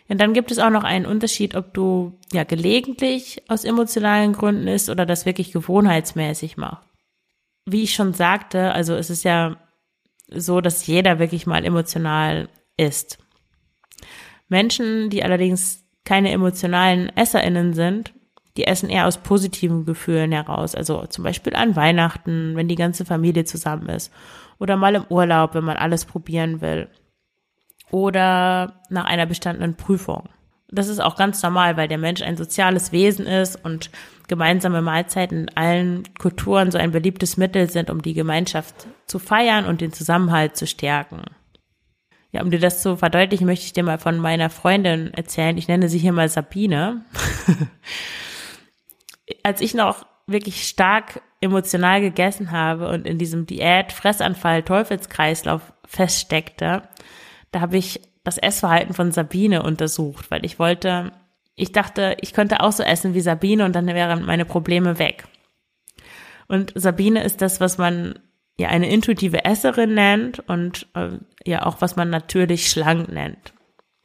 Und 0.10 0.20
dann 0.20 0.34
gibt 0.34 0.52
es 0.52 0.60
auch 0.60 0.70
noch 0.70 0.84
einen 0.84 1.06
Unterschied, 1.06 1.56
ob 1.56 1.74
du 1.74 2.18
ja 2.32 2.44
gelegentlich 2.44 3.44
aus 3.50 3.66
emotionalen 3.66 4.34
Gründen 4.34 4.68
isst 4.68 4.90
oder 4.90 5.06
das 5.06 5.26
wirklich 5.26 5.52
gewohnheitsmäßig 5.52 6.58
machst. 6.58 6.88
Wie 7.66 7.84
ich 7.84 7.94
schon 7.94 8.14
sagte, 8.14 8.72
also 8.72 8.96
es 8.96 9.10
ist 9.10 9.24
ja 9.24 9.58
so, 10.30 10.62
dass 10.62 10.88
jeder 10.88 11.20
wirklich 11.20 11.46
mal 11.46 11.66
emotional 11.66 12.48
ist. 12.78 13.18
Menschen, 14.50 15.10
die 15.10 15.24
allerdings 15.24 15.84
keine 16.06 16.32
emotionalen 16.32 17.10
EsserInnen 17.16 17.74
sind, 17.74 18.14
die 18.56 18.66
essen 18.66 18.90
eher 18.90 19.06
aus 19.06 19.18
positiven 19.18 19.86
Gefühlen 19.86 20.32
heraus. 20.32 20.74
Also 20.74 21.06
zum 21.06 21.24
Beispiel 21.24 21.56
an 21.56 21.76
Weihnachten, 21.76 22.56
wenn 22.56 22.68
die 22.68 22.76
ganze 22.76 23.06
Familie 23.06 23.46
zusammen 23.46 23.88
ist. 23.90 24.12
Oder 24.60 24.78
mal 24.78 24.96
im 24.96 25.06
Urlaub, 25.10 25.54
wenn 25.54 25.64
man 25.64 25.78
alles 25.78 26.06
probieren 26.06 26.62
will. 26.62 26.90
Oder 27.92 28.82
nach 28.90 29.06
einer 29.06 29.28
bestandenen 29.28 29.76
Prüfung. 29.76 30.30
Das 30.70 30.90
ist 30.90 31.00
auch 31.00 31.16
ganz 31.16 31.42
normal, 31.44 31.78
weil 31.78 31.88
der 31.88 31.98
Mensch 31.98 32.22
ein 32.22 32.36
soziales 32.36 32.92
Wesen 32.92 33.26
ist 33.26 33.64
und 33.64 33.90
gemeinsame 34.28 34.82
Mahlzeiten 34.82 35.44
in 35.44 35.58
allen 35.58 36.04
Kulturen 36.20 36.72
so 36.72 36.78
ein 36.78 36.92
beliebtes 36.92 37.38
Mittel 37.38 37.70
sind, 37.70 37.90
um 37.90 38.02
die 38.02 38.14
Gemeinschaft 38.14 38.88
zu 39.06 39.20
feiern 39.20 39.66
und 39.66 39.80
den 39.80 39.94
Zusammenhalt 39.94 40.58
zu 40.58 40.68
stärken. 40.68 41.22
Ja, 42.32 42.42
um 42.42 42.52
dir 42.52 42.60
das 42.60 42.82
zu 42.82 42.98
verdeutlichen, 42.98 43.48
möchte 43.48 43.66
ich 43.66 43.74
dir 43.74 43.84
mal 43.84 44.00
von 44.00 44.18
meiner 44.18 44.50
Freundin 44.50 45.14
erzählen. 45.14 45.58
Ich 45.58 45.68
nenne 45.68 45.90
sie 45.90 45.98
hier 45.98 46.14
mal 46.14 46.30
Sabine. 46.30 47.06
Als 49.44 49.62
ich 49.62 49.74
noch 49.74 50.06
wirklich 50.28 50.68
stark 50.68 51.22
emotional 51.40 52.02
gegessen 52.02 52.52
habe 52.52 52.90
und 52.90 53.08
in 53.08 53.18
diesem 53.18 53.46
Diät, 53.46 53.92
Fressanfall, 53.92 54.64
Teufelskreislauf 54.64 55.62
feststeckte, 55.86 56.84
da 57.52 57.62
habe 57.62 57.78
ich 57.78 58.02
das 58.24 58.38
Essverhalten 58.38 58.94
von 58.94 59.14
Sabine 59.14 59.64
untersucht, 59.64 60.30
weil 60.32 60.46
ich 60.46 60.60
wollte, 60.60 61.14
ich 61.56 61.72
dachte, 61.72 62.18
ich 62.20 62.34
könnte 62.34 62.60
auch 62.60 62.74
so 62.74 62.84
essen 62.84 63.14
wie 63.14 63.22
Sabine 63.22 63.64
und 63.64 63.74
dann 63.74 63.88
wären 63.88 64.26
meine 64.26 64.44
Probleme 64.44 65.00
weg. 65.00 65.24
Und 66.50 66.74
Sabine 66.76 67.24
ist 67.24 67.42
das, 67.42 67.62
was 67.62 67.78
man 67.78 68.20
ja 68.58 68.70
eine 68.70 68.90
intuitive 68.90 69.46
Esserin 69.46 69.94
nennt 69.94 70.40
und 70.50 70.88
äh, 70.94 71.10
ja 71.48 71.66
auch 71.66 71.82
was 71.82 71.96
man 71.96 72.10
natürlich 72.10 72.70
schlank 72.70 73.10
nennt. 73.10 73.54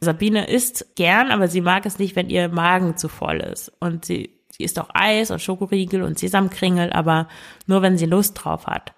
Sabine 0.00 0.48
isst 0.48 0.96
gern, 0.96 1.30
aber 1.30 1.48
sie 1.48 1.60
mag 1.60 1.86
es 1.86 1.98
nicht, 1.98 2.16
wenn 2.16 2.30
ihr 2.30 2.48
Magen 2.48 2.96
zu 2.96 3.08
voll 3.08 3.40
ist. 3.40 3.72
Und 3.78 4.04
sie, 4.04 4.40
sie 4.50 4.64
isst 4.64 4.78
auch 4.80 4.90
Eis 4.94 5.30
und 5.30 5.40
Schokoriegel 5.40 6.02
und 6.02 6.18
Sesamkringel, 6.18 6.92
aber 6.92 7.28
nur 7.66 7.82
wenn 7.82 7.98
sie 7.98 8.06
Lust 8.06 8.42
drauf 8.42 8.66
hat. 8.66 8.94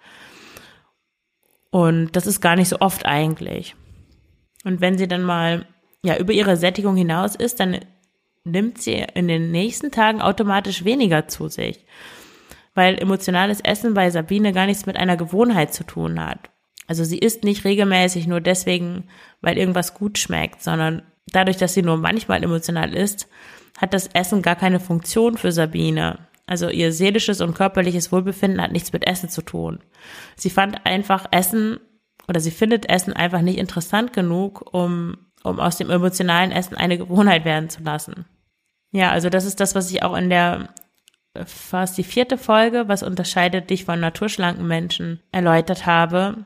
Und 1.69 2.15
das 2.15 2.25
ist 2.25 2.41
gar 2.41 2.55
nicht 2.55 2.69
so 2.69 2.79
oft 2.79 3.05
eigentlich. 3.05 3.75
Und 4.63 4.81
wenn 4.81 4.97
sie 4.97 5.07
dann 5.07 5.23
mal 5.23 5.67
ja 6.03 6.17
über 6.17 6.33
ihre 6.33 6.57
Sättigung 6.57 6.95
hinaus 6.95 7.35
ist, 7.35 7.59
dann 7.59 7.79
nimmt 8.43 8.81
sie 8.81 9.05
in 9.13 9.27
den 9.27 9.51
nächsten 9.51 9.91
Tagen 9.91 10.21
automatisch 10.21 10.85
weniger 10.85 11.27
zu 11.27 11.49
sich 11.49 11.85
weil 12.75 12.99
emotionales 12.99 13.61
Essen 13.61 13.93
bei 13.93 14.11
Sabine 14.11 14.51
gar 14.51 14.67
nichts 14.67 14.85
mit 14.85 14.97
einer 14.97 15.17
Gewohnheit 15.17 15.73
zu 15.73 15.85
tun 15.85 16.23
hat. 16.23 16.51
Also 16.87 17.03
sie 17.03 17.17
isst 17.17 17.43
nicht 17.43 17.65
regelmäßig 17.65 18.27
nur 18.27 18.41
deswegen, 18.41 19.05
weil 19.41 19.57
irgendwas 19.57 19.93
gut 19.93 20.17
schmeckt, 20.17 20.61
sondern 20.61 21.01
dadurch, 21.27 21.57
dass 21.57 21.73
sie 21.73 21.81
nur 21.81 21.97
manchmal 21.97 22.43
emotional 22.43 22.93
isst, 22.93 23.27
hat 23.77 23.93
das 23.93 24.07
Essen 24.07 24.41
gar 24.41 24.55
keine 24.55 24.79
Funktion 24.79 25.37
für 25.37 25.51
Sabine. 25.51 26.19
Also 26.47 26.69
ihr 26.69 26.91
seelisches 26.91 27.41
und 27.41 27.55
körperliches 27.55 28.11
Wohlbefinden 28.11 28.61
hat 28.61 28.71
nichts 28.71 28.93
mit 28.93 29.07
Essen 29.07 29.29
zu 29.29 29.41
tun. 29.41 29.79
Sie 30.35 30.49
fand 30.49 30.85
einfach 30.85 31.25
Essen 31.31 31.79
oder 32.27 32.39
sie 32.39 32.51
findet 32.51 32.87
Essen 32.89 33.13
einfach 33.13 33.41
nicht 33.41 33.57
interessant 33.57 34.13
genug, 34.13 34.73
um, 34.73 35.17
um 35.43 35.59
aus 35.59 35.77
dem 35.77 35.89
emotionalen 35.89 36.51
Essen 36.51 36.75
eine 36.75 36.97
Gewohnheit 36.97 37.45
werden 37.45 37.69
zu 37.69 37.81
lassen. 37.83 38.25
Ja, 38.91 39.11
also 39.11 39.29
das 39.29 39.45
ist 39.45 39.59
das, 39.59 39.75
was 39.75 39.91
ich 39.91 40.03
auch 40.03 40.15
in 40.15 40.29
der 40.29 40.69
fast 41.45 41.97
die 41.97 42.03
vierte 42.03 42.37
Folge, 42.37 42.87
was 42.87 43.03
unterscheidet 43.03 43.69
dich 43.69 43.83
von 43.83 43.99
naturschlanken 43.99 44.65
Menschen, 44.65 45.19
erläutert 45.31 45.85
habe. 45.85 46.45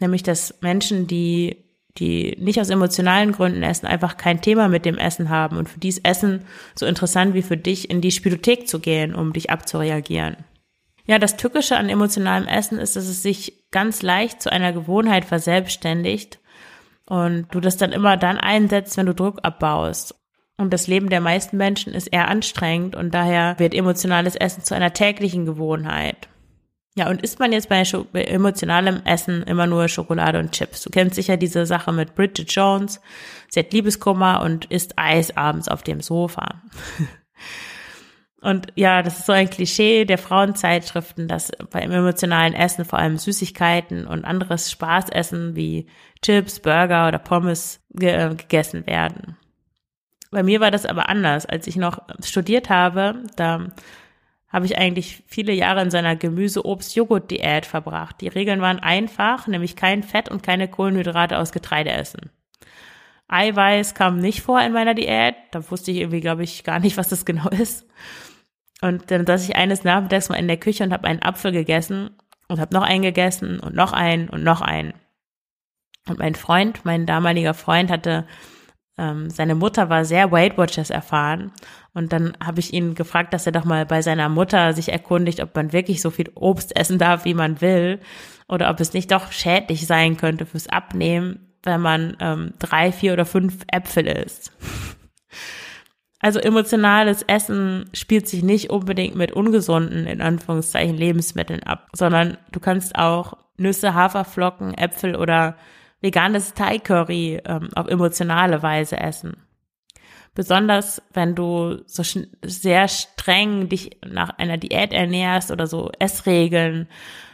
Nämlich, 0.00 0.22
dass 0.22 0.60
Menschen, 0.60 1.06
die, 1.06 1.64
die 1.98 2.36
nicht 2.38 2.60
aus 2.60 2.70
emotionalen 2.70 3.32
Gründen 3.32 3.62
essen, 3.62 3.86
einfach 3.86 4.16
kein 4.16 4.40
Thema 4.40 4.68
mit 4.68 4.84
dem 4.84 4.98
Essen 4.98 5.28
haben 5.28 5.56
und 5.56 5.68
für 5.68 5.78
dies 5.78 5.98
Essen 5.98 6.44
so 6.74 6.86
interessant 6.86 7.34
wie 7.34 7.42
für 7.42 7.56
dich 7.56 7.90
in 7.90 8.00
die 8.00 8.10
Spielothek 8.10 8.68
zu 8.68 8.80
gehen, 8.80 9.14
um 9.14 9.32
dich 9.32 9.50
abzureagieren. 9.50 10.36
Ja, 11.06 11.18
das 11.18 11.36
Tückische 11.36 11.76
an 11.76 11.88
emotionalem 11.88 12.48
Essen 12.48 12.78
ist, 12.78 12.96
dass 12.96 13.06
es 13.06 13.22
sich 13.22 13.70
ganz 13.70 14.02
leicht 14.02 14.40
zu 14.40 14.50
einer 14.50 14.72
Gewohnheit 14.72 15.24
verselbstständigt 15.24 16.40
und 17.06 17.46
du 17.50 17.60
das 17.60 17.76
dann 17.76 17.92
immer 17.92 18.16
dann 18.16 18.38
einsetzt, 18.38 18.96
wenn 18.96 19.06
du 19.06 19.14
Druck 19.14 19.40
abbaust. 19.42 20.14
Und 20.56 20.72
das 20.72 20.86
Leben 20.86 21.10
der 21.10 21.20
meisten 21.20 21.56
Menschen 21.56 21.92
ist 21.94 22.06
eher 22.06 22.28
anstrengend 22.28 22.94
und 22.94 23.12
daher 23.12 23.58
wird 23.58 23.74
emotionales 23.74 24.36
Essen 24.36 24.62
zu 24.62 24.74
einer 24.74 24.92
täglichen 24.92 25.46
Gewohnheit. 25.46 26.28
Ja, 26.96 27.10
und 27.10 27.22
isst 27.22 27.40
man 27.40 27.52
jetzt 27.52 27.68
bei, 27.68 27.82
bei, 28.12 28.22
emotionalem 28.24 29.02
Essen 29.04 29.42
immer 29.42 29.66
nur 29.66 29.88
Schokolade 29.88 30.38
und 30.38 30.52
Chips? 30.52 30.82
Du 30.82 30.90
kennst 30.90 31.16
sicher 31.16 31.36
diese 31.36 31.66
Sache 31.66 31.92
mit 31.92 32.14
Bridget 32.14 32.52
Jones. 32.52 33.00
Sie 33.48 33.60
hat 33.60 33.72
Liebeskummer 33.72 34.42
und 34.42 34.66
isst 34.66 34.92
Eis 34.96 35.36
abends 35.36 35.66
auf 35.66 35.82
dem 35.82 36.00
Sofa. 36.00 36.62
und 38.40 38.68
ja, 38.76 39.02
das 39.02 39.18
ist 39.18 39.26
so 39.26 39.32
ein 39.32 39.50
Klischee 39.50 40.04
der 40.04 40.18
Frauenzeitschriften, 40.18 41.26
dass 41.26 41.50
beim 41.70 41.90
emotionalen 41.90 42.54
Essen 42.54 42.84
vor 42.84 43.00
allem 43.00 43.18
Süßigkeiten 43.18 44.06
und 44.06 44.24
anderes 44.24 44.70
Spaßessen 44.70 45.56
wie 45.56 45.88
Chips, 46.22 46.60
Burger 46.60 47.08
oder 47.08 47.18
Pommes 47.18 47.80
ge 47.90 48.36
gegessen 48.36 48.86
werden. 48.86 49.36
Bei 50.30 50.44
mir 50.44 50.60
war 50.60 50.70
das 50.70 50.86
aber 50.86 51.08
anders. 51.08 51.44
Als 51.44 51.66
ich 51.66 51.74
noch 51.74 51.98
studiert 52.22 52.70
habe, 52.70 53.22
da 53.34 53.66
habe 54.54 54.66
ich 54.66 54.78
eigentlich 54.78 55.24
viele 55.26 55.52
Jahre 55.52 55.82
in 55.82 55.90
seiner 55.90 56.14
Gemüse-Obst-Joghurt-Diät 56.14 57.66
verbracht. 57.66 58.20
Die 58.20 58.28
Regeln 58.28 58.60
waren 58.60 58.78
einfach, 58.78 59.48
nämlich 59.48 59.74
kein 59.74 60.04
Fett 60.04 60.28
und 60.28 60.44
keine 60.44 60.68
Kohlenhydrate 60.68 61.40
aus 61.40 61.50
Getreide 61.50 61.90
essen. 61.90 62.30
Eiweiß 63.26 63.94
kam 63.94 64.20
nicht 64.20 64.42
vor 64.42 64.60
in 64.60 64.72
meiner 64.72 64.94
Diät. 64.94 65.34
Da 65.50 65.68
wusste 65.72 65.90
ich 65.90 65.96
irgendwie, 65.96 66.20
glaube 66.20 66.44
ich, 66.44 66.62
gar 66.62 66.78
nicht, 66.78 66.96
was 66.96 67.08
das 67.08 67.24
genau 67.24 67.48
ist. 67.50 67.84
Und 68.80 69.10
dann 69.10 69.26
saß 69.26 69.42
ich 69.42 69.56
eines 69.56 69.82
Nachmittags 69.82 70.28
mal 70.28 70.36
in 70.36 70.46
der 70.46 70.56
Küche 70.56 70.84
und 70.84 70.92
habe 70.92 71.08
einen 71.08 71.22
Apfel 71.22 71.50
gegessen 71.50 72.10
und 72.46 72.60
habe 72.60 72.74
noch 72.74 72.84
einen 72.84 73.02
gegessen 73.02 73.58
und 73.58 73.74
noch 73.74 73.92
einen 73.92 74.28
und 74.28 74.44
noch 74.44 74.60
einen. 74.60 74.94
Und 76.08 76.20
mein 76.20 76.36
Freund, 76.36 76.84
mein 76.84 77.06
damaliger 77.06 77.54
Freund, 77.54 77.90
hatte 77.90 78.24
ähm, 78.96 79.30
seine 79.30 79.54
Mutter 79.54 79.88
war 79.88 80.04
sehr 80.04 80.30
Weight 80.30 80.56
Watchers 80.56 80.90
erfahren. 80.90 81.52
Und 81.94 82.12
dann 82.12 82.36
habe 82.44 82.60
ich 82.60 82.72
ihn 82.72 82.94
gefragt, 82.94 83.34
dass 83.34 83.46
er 83.46 83.52
doch 83.52 83.64
mal 83.64 83.86
bei 83.86 84.02
seiner 84.02 84.28
Mutter 84.28 84.72
sich 84.72 84.90
erkundigt, 84.90 85.40
ob 85.40 85.54
man 85.54 85.72
wirklich 85.72 86.00
so 86.00 86.10
viel 86.10 86.30
Obst 86.34 86.76
essen 86.76 86.98
darf, 86.98 87.24
wie 87.24 87.34
man 87.34 87.60
will. 87.60 88.00
Oder 88.48 88.70
ob 88.70 88.80
es 88.80 88.92
nicht 88.92 89.10
doch 89.10 89.32
schädlich 89.32 89.86
sein 89.86 90.16
könnte 90.16 90.46
fürs 90.46 90.68
Abnehmen, 90.68 91.54
wenn 91.62 91.80
man 91.80 92.16
ähm, 92.20 92.54
drei, 92.58 92.92
vier 92.92 93.14
oder 93.14 93.24
fünf 93.24 93.64
Äpfel 93.72 94.06
isst. 94.06 94.52
Also 96.20 96.38
emotionales 96.38 97.22
Essen 97.22 97.90
spielt 97.92 98.28
sich 98.28 98.42
nicht 98.42 98.70
unbedingt 98.70 99.14
mit 99.14 99.32
ungesunden, 99.32 100.06
in 100.06 100.22
Anführungszeichen, 100.22 100.96
Lebensmitteln 100.96 101.62
ab, 101.64 101.88
sondern 101.92 102.38
du 102.50 102.60
kannst 102.60 102.96
auch 102.96 103.36
Nüsse, 103.58 103.92
Haferflocken, 103.92 104.72
Äpfel 104.72 105.16
oder 105.16 105.56
veganes 106.04 106.52
Thai 106.52 106.78
Curry 106.78 107.40
ähm, 107.46 107.70
auf 107.74 107.88
emotionale 107.88 108.62
Weise 108.62 108.98
essen. 108.98 109.38
Besonders 110.34 111.00
wenn 111.14 111.34
du 111.34 111.82
so 111.86 112.02
sehr 112.44 112.88
streng 112.88 113.68
dich 113.70 113.98
nach 114.06 114.30
einer 114.38 114.58
Diät 114.58 114.92
ernährst 114.92 115.50
oder 115.50 115.66
so 115.66 115.90
Essregeln 115.98 116.88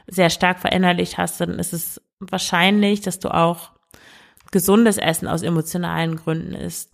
sehr 0.07 0.31
stark 0.31 0.61
verinnerlicht 0.61 1.19
hast, 1.19 1.41
dann 1.41 1.59
ist 1.59 1.73
es 1.73 2.00
wahrscheinlich, 2.21 3.00
dass 3.00 3.19
du 3.19 3.35
auch 3.35 3.73
gesundes 4.53 4.99
Essen 4.99 5.27
aus 5.27 5.43
emotionalen 5.43 6.17
Gründen 6.17 6.55
isst. 6.55 6.93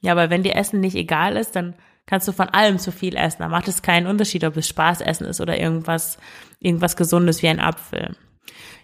Ja, 0.00 0.12
aber 0.12 0.30
wenn 0.30 0.42
dir 0.42 0.56
Essen 0.56 0.80
nicht 0.80 0.96
egal 0.96 1.36
ist, 1.36 1.54
dann 1.54 1.74
kannst 2.06 2.28
du 2.28 2.32
von 2.32 2.48
allem 2.48 2.78
zu 2.78 2.92
viel 2.92 3.16
essen. 3.16 3.42
Da 3.42 3.48
macht 3.48 3.68
es 3.68 3.82
keinen 3.82 4.06
Unterschied, 4.06 4.44
ob 4.44 4.56
es 4.56 4.68
Spaßessen 4.68 5.26
ist 5.26 5.40
oder 5.40 5.58
irgendwas, 5.58 6.18
irgendwas 6.60 6.96
Gesundes 6.96 7.42
wie 7.42 7.48
ein 7.48 7.60
Apfel. 7.60 8.16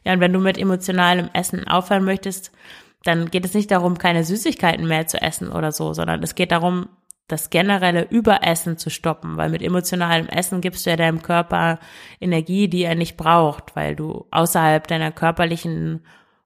Ja, 0.04 0.12
und 0.12 0.20
wenn 0.20 0.32
du 0.32 0.38
mit 0.38 0.58
emotionalem 0.58 1.28
Essen 1.32 1.66
aufhören 1.66 2.04
möchtest, 2.04 2.52
dann 3.04 3.30
geht 3.30 3.44
es 3.44 3.54
nicht 3.54 3.70
darum, 3.70 3.98
keine 3.98 4.24
Süßigkeiten 4.24 4.86
mehr 4.86 5.06
zu 5.06 5.20
essen 5.20 5.50
oder 5.50 5.72
so, 5.72 5.92
sondern 5.92 6.22
es 6.22 6.34
geht 6.34 6.52
darum, 6.52 6.88
das 7.28 7.50
generelle 7.50 8.08
Überessen 8.08 8.78
zu 8.78 8.88
stoppen, 8.88 9.36
weil 9.36 9.50
mit 9.50 9.62
emotionalem 9.62 10.26
Essen 10.28 10.62
gibst 10.62 10.86
du 10.86 10.90
ja 10.90 10.96
deinem 10.96 11.22
Körper 11.22 11.78
Energie, 12.20 12.68
die 12.68 12.84
er 12.84 12.94
nicht 12.94 13.18
braucht, 13.18 13.76
weil 13.76 13.94
du 13.94 14.26
außerhalb 14.30 14.86
deiner 14.86 15.12
körperlichen 15.12 16.00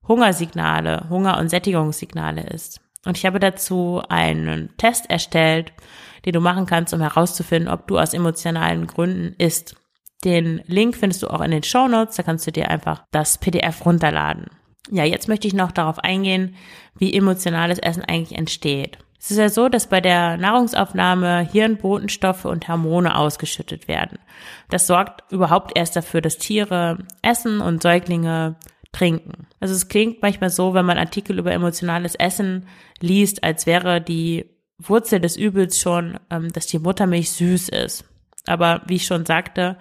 Hungersignale, 0.07 1.07
Hunger- 1.09 1.39
und 1.39 1.49
Sättigungssignale 1.49 2.43
isst. 2.49 2.81
Und 3.05 3.17
ich 3.17 3.25
habe 3.25 3.39
dazu 3.39 4.03
einen 4.09 4.77
Test 4.77 5.09
erstellt, 5.09 5.73
den 6.25 6.33
du 6.33 6.41
machen 6.41 6.67
kannst, 6.67 6.93
um 6.93 7.01
herauszufinden, 7.01 7.73
ob 7.73 7.87
du 7.87 7.99
aus 7.99 8.15
emotionalen 8.15 8.87
Gründen 8.89 9.35
isst. 9.39 9.77
Den 10.25 10.63
Link 10.67 10.97
findest 10.97 11.23
du 11.23 11.29
auch 11.29 11.41
in 11.41 11.51
den 11.51 11.63
Show 11.63 11.89
Notes. 11.89 12.17
Da 12.17 12.23
kannst 12.23 12.47
du 12.47 12.53
dir 12.53 12.71
einfach 12.71 13.05
das 13.11 13.39
PDF 13.39 13.85
runterladen. 13.85 14.47
Ja, 14.91 15.05
jetzt 15.05 15.29
möchte 15.29 15.47
ich 15.47 15.55
noch 15.55 15.73
darauf 15.73 15.99
eingehen, 15.99 16.57
wie 16.97 17.15
emotionales 17.15 17.79
Essen 17.79 18.05
eigentlich 18.05 18.39
entsteht. 18.39 18.99
Es 19.19 19.31
ist 19.31 19.39
ja 19.39 19.49
so, 19.49 19.69
dass 19.69 19.87
bei 19.87 20.01
der 20.01 20.37
Nahrungsaufnahme 20.37 21.49
Hirnbotenstoffe 21.53 22.45
und 22.45 22.67
Hormone 22.67 23.17
ausgeschüttet 23.17 23.87
werden. 23.87 24.19
Das 24.69 24.89
sorgt 24.89 25.31
überhaupt 25.31 25.77
erst 25.77 25.95
dafür, 25.95 26.21
dass 26.21 26.39
Tiere 26.39 26.99
essen 27.23 27.61
und 27.61 27.83
Säuglinge 27.83 28.57
trinken. 28.91 29.47
Also 29.61 29.75
es 29.75 29.87
klingt 29.87 30.23
manchmal 30.23 30.51
so, 30.51 30.75
wenn 30.75 30.85
man 30.85 30.99
Artikel 30.99 31.39
über 31.39 31.53
emotionales 31.53 32.17
Essen 32.17 32.67
liest, 33.01 33.45
als 33.45 33.65
wäre 33.65 34.01
die 34.01 34.47
Wurzel 34.79 35.21
des 35.21 35.37
Übels 35.37 35.79
schon, 35.79 36.19
ähm, 36.31 36.53
dass 36.53 36.67
die 36.67 36.81
Muttermilch 36.81 37.31
süß 37.31 37.69
ist. 37.69 38.05
Aber 38.47 38.83
wie 38.87 38.97
ich 38.97 39.07
schon 39.07 39.25
sagte, 39.25 39.77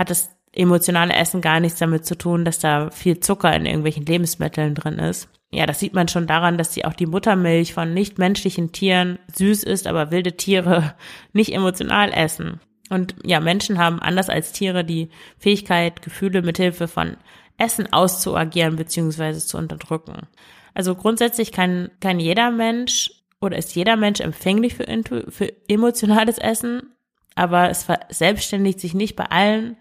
hat 0.00 0.08
das 0.08 0.34
emotionale 0.52 1.14
Essen 1.14 1.42
gar 1.42 1.60
nichts 1.60 1.78
damit 1.78 2.06
zu 2.06 2.16
tun, 2.16 2.46
dass 2.46 2.58
da 2.58 2.90
viel 2.90 3.20
Zucker 3.20 3.54
in 3.54 3.66
irgendwelchen 3.66 4.06
Lebensmitteln 4.06 4.74
drin 4.74 4.98
ist. 4.98 5.28
Ja, 5.52 5.66
das 5.66 5.78
sieht 5.78 5.92
man 5.92 6.08
schon 6.08 6.26
daran, 6.26 6.56
dass 6.56 6.70
die 6.70 6.86
auch 6.86 6.94
die 6.94 7.06
Muttermilch 7.06 7.74
von 7.74 7.92
nichtmenschlichen 7.92 8.72
Tieren 8.72 9.18
süß 9.34 9.62
ist, 9.62 9.86
aber 9.86 10.10
wilde 10.10 10.38
Tiere 10.38 10.94
nicht 11.34 11.52
emotional 11.52 12.12
essen. 12.14 12.60
Und 12.88 13.14
ja, 13.24 13.40
Menschen 13.40 13.78
haben 13.78 14.00
anders 14.00 14.30
als 14.30 14.52
Tiere 14.52 14.84
die 14.84 15.10
Fähigkeit, 15.38 16.00
Gefühle 16.00 16.40
mithilfe 16.40 16.88
von 16.88 17.18
Essen 17.58 17.92
auszuagieren 17.92 18.76
bzw. 18.76 19.34
zu 19.34 19.58
unterdrücken. 19.58 20.26
Also 20.72 20.94
grundsätzlich 20.94 21.52
kann, 21.52 21.90
kann 22.00 22.18
jeder 22.18 22.50
Mensch 22.50 23.10
oder 23.38 23.58
ist 23.58 23.74
jeder 23.74 23.96
Mensch 23.96 24.20
empfänglich 24.20 24.74
für, 24.74 24.86
für 25.28 25.52
emotionales 25.68 26.38
Essen, 26.38 26.94
aber 27.34 27.70
es 27.70 27.84
verselbstständigt 27.84 28.80
sich 28.80 28.94
nicht 28.94 29.16
bei 29.16 29.24
allen 29.24 29.76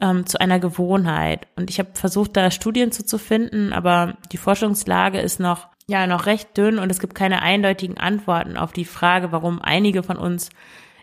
ähm, 0.00 0.26
zu 0.26 0.40
einer 0.40 0.58
Gewohnheit. 0.58 1.46
Und 1.56 1.70
ich 1.70 1.78
habe 1.78 1.90
versucht, 1.94 2.36
da 2.36 2.50
Studien 2.50 2.92
zu, 2.92 3.04
zu 3.04 3.18
finden, 3.18 3.72
aber 3.72 4.16
die 4.32 4.38
Forschungslage 4.38 5.20
ist 5.20 5.40
noch 5.40 5.68
ja 5.86 6.06
noch 6.06 6.26
recht 6.26 6.56
dünn 6.56 6.78
und 6.78 6.90
es 6.90 7.00
gibt 7.00 7.14
keine 7.14 7.42
eindeutigen 7.42 7.98
Antworten 7.98 8.56
auf 8.56 8.72
die 8.72 8.84
Frage, 8.84 9.32
warum 9.32 9.60
einige 9.60 10.02
von 10.02 10.16
uns 10.16 10.50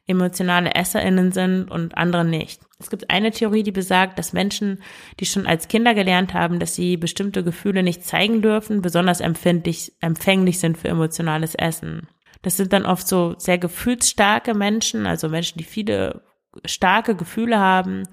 emotionale 0.07 0.73
EsserInnen 0.73 1.33
sind 1.33 1.69
und 1.69 1.97
andere 1.97 2.23
nicht. 2.23 2.61
Es 2.79 2.89
gibt 2.89 3.09
eine 3.09 3.31
Theorie, 3.31 3.63
die 3.63 3.73
besagt, 3.73 4.17
dass 4.17 4.31
Menschen, 4.31 4.81
die 5.19 5.25
schon 5.25 5.45
als 5.45 5.67
Kinder 5.67 5.93
gelernt 5.93 6.33
haben, 6.33 6.59
dass 6.59 6.75
sie 6.75 6.95
bestimmte 6.95 7.43
Gefühle 7.43 7.83
nicht 7.83 8.05
zeigen 8.05 8.41
dürfen, 8.41 8.81
besonders 8.81 9.19
empfindlich, 9.19 9.91
empfänglich 9.99 10.59
sind 10.59 10.77
für 10.77 10.87
emotionales 10.87 11.55
Essen. 11.55 12.07
Das 12.41 12.57
sind 12.57 12.73
dann 12.73 12.85
oft 12.85 13.07
so 13.07 13.35
sehr 13.37 13.57
gefühlsstarke 13.57 14.53
Menschen, 14.53 15.05
also 15.05 15.29
Menschen, 15.29 15.57
die 15.57 15.63
viele 15.63 16.21
starke 16.65 17.15
Gefühle 17.15 17.59
haben, 17.59 18.03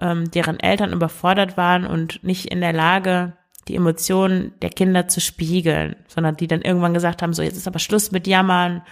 ähm, 0.00 0.30
deren 0.30 0.60
Eltern 0.60 0.92
überfordert 0.92 1.56
waren 1.56 1.86
und 1.86 2.22
nicht 2.22 2.46
in 2.46 2.60
der 2.60 2.72
Lage, 2.72 3.34
die 3.68 3.76
Emotionen 3.76 4.54
der 4.62 4.70
Kinder 4.70 5.08
zu 5.08 5.20
spiegeln, 5.20 5.96
sondern 6.08 6.36
die 6.36 6.46
dann 6.46 6.62
irgendwann 6.62 6.94
gesagt 6.94 7.22
haben, 7.22 7.34
so 7.34 7.42
jetzt 7.42 7.56
ist 7.56 7.68
aber 7.68 7.78
Schluss 7.78 8.10
mit 8.10 8.26
Jammern, 8.26 8.82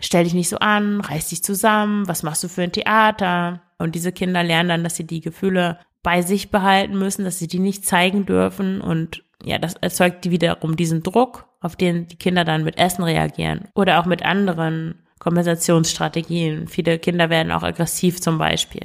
stell 0.00 0.24
dich 0.24 0.34
nicht 0.34 0.48
so 0.48 0.58
an, 0.58 1.00
reiß 1.00 1.28
dich 1.28 1.42
zusammen, 1.42 2.08
was 2.08 2.22
machst 2.22 2.42
du 2.42 2.48
für 2.48 2.62
ein 2.62 2.72
Theater? 2.72 3.62
Und 3.78 3.94
diese 3.94 4.12
Kinder 4.12 4.42
lernen 4.42 4.70
dann, 4.70 4.84
dass 4.84 4.96
sie 4.96 5.06
die 5.06 5.20
Gefühle 5.20 5.78
bei 6.02 6.22
sich 6.22 6.50
behalten 6.50 6.98
müssen, 6.98 7.24
dass 7.24 7.38
sie 7.38 7.48
die 7.48 7.58
nicht 7.58 7.84
zeigen 7.84 8.26
dürfen 8.26 8.80
und 8.80 9.22
ja, 9.46 9.58
das 9.58 9.74
erzeugt 9.74 10.28
wiederum 10.28 10.76
diesen 10.76 11.04
Druck, 11.04 11.46
auf 11.60 11.76
den 11.76 12.08
die 12.08 12.16
Kinder 12.16 12.44
dann 12.44 12.64
mit 12.64 12.78
Essen 12.78 13.04
reagieren 13.04 13.68
oder 13.74 14.00
auch 14.00 14.04
mit 14.04 14.24
anderen 14.24 15.06
Kompensationsstrategien. 15.20 16.66
Viele 16.66 16.98
Kinder 16.98 17.30
werden 17.30 17.52
auch 17.52 17.62
aggressiv 17.62 18.20
zum 18.20 18.38
Beispiel. 18.38 18.82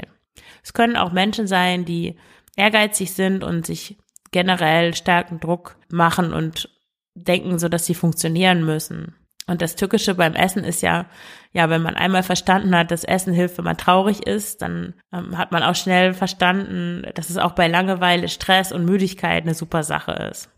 Es 0.63 0.73
können 0.73 0.97
auch 0.97 1.11
Menschen 1.11 1.47
sein, 1.47 1.83
die 1.83 2.15
ehrgeizig 2.55 3.11
sind 3.13 3.43
und 3.43 3.65
sich 3.65 3.97
generell 4.29 4.93
starken 4.93 5.39
Druck 5.39 5.77
machen 5.89 6.31
und 6.31 6.69
denken 7.15 7.57
so, 7.57 7.67
dass 7.67 7.87
sie 7.87 7.95
funktionieren 7.95 8.63
müssen. 8.63 9.15
Und 9.47 9.61
das 9.61 9.75
Tückische 9.75 10.15
beim 10.15 10.33
Essen 10.33 10.63
ist 10.63 10.81
ja, 10.81 11.07
ja, 11.51 11.69
wenn 11.69 11.81
man 11.81 11.95
einmal 11.95 12.23
verstanden 12.23 12.75
hat, 12.75 12.91
dass 12.91 13.03
Essen 13.03 13.33
hilft, 13.33 13.57
wenn 13.57 13.65
man 13.65 13.77
traurig 13.77 14.25
ist, 14.25 14.61
dann 14.61 14.93
ähm, 15.11 15.37
hat 15.37 15.51
man 15.51 15.63
auch 15.63 15.75
schnell 15.75 16.13
verstanden, 16.13 17.05
dass 17.15 17.29
es 17.29 17.37
auch 17.37 17.53
bei 17.53 17.67
Langeweile, 17.67 18.29
Stress 18.29 18.71
und 18.71 18.85
Müdigkeit 18.85 19.43
eine 19.43 19.55
super 19.55 19.83
Sache 19.83 20.11
ist. 20.31 20.49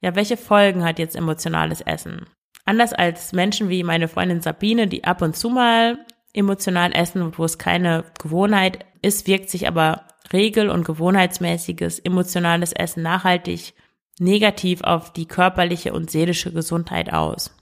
Ja, 0.00 0.14
welche 0.16 0.36
Folgen 0.36 0.84
hat 0.84 0.98
jetzt 0.98 1.16
emotionales 1.16 1.80
Essen? 1.80 2.26
Anders 2.66 2.92
als 2.92 3.32
Menschen 3.32 3.68
wie 3.68 3.82
meine 3.84 4.08
Freundin 4.08 4.40
Sabine, 4.40 4.86
die 4.86 5.04
ab 5.04 5.22
und 5.22 5.36
zu 5.36 5.50
mal 5.50 5.98
emotional 6.32 6.92
essen 6.94 7.22
und 7.22 7.38
wo 7.38 7.44
es 7.44 7.58
keine 7.58 8.04
Gewohnheit 8.20 8.84
ist, 9.02 9.26
wirkt 9.26 9.50
sich 9.50 9.68
aber 9.68 10.04
regel- 10.32 10.70
und 10.70 10.84
gewohnheitsmäßiges 10.84 12.00
emotionales 12.00 12.72
Essen 12.72 13.02
nachhaltig 13.02 13.74
negativ 14.18 14.82
auf 14.82 15.12
die 15.12 15.26
körperliche 15.26 15.92
und 15.92 16.10
seelische 16.10 16.52
Gesundheit 16.52 17.12
aus. 17.12 17.54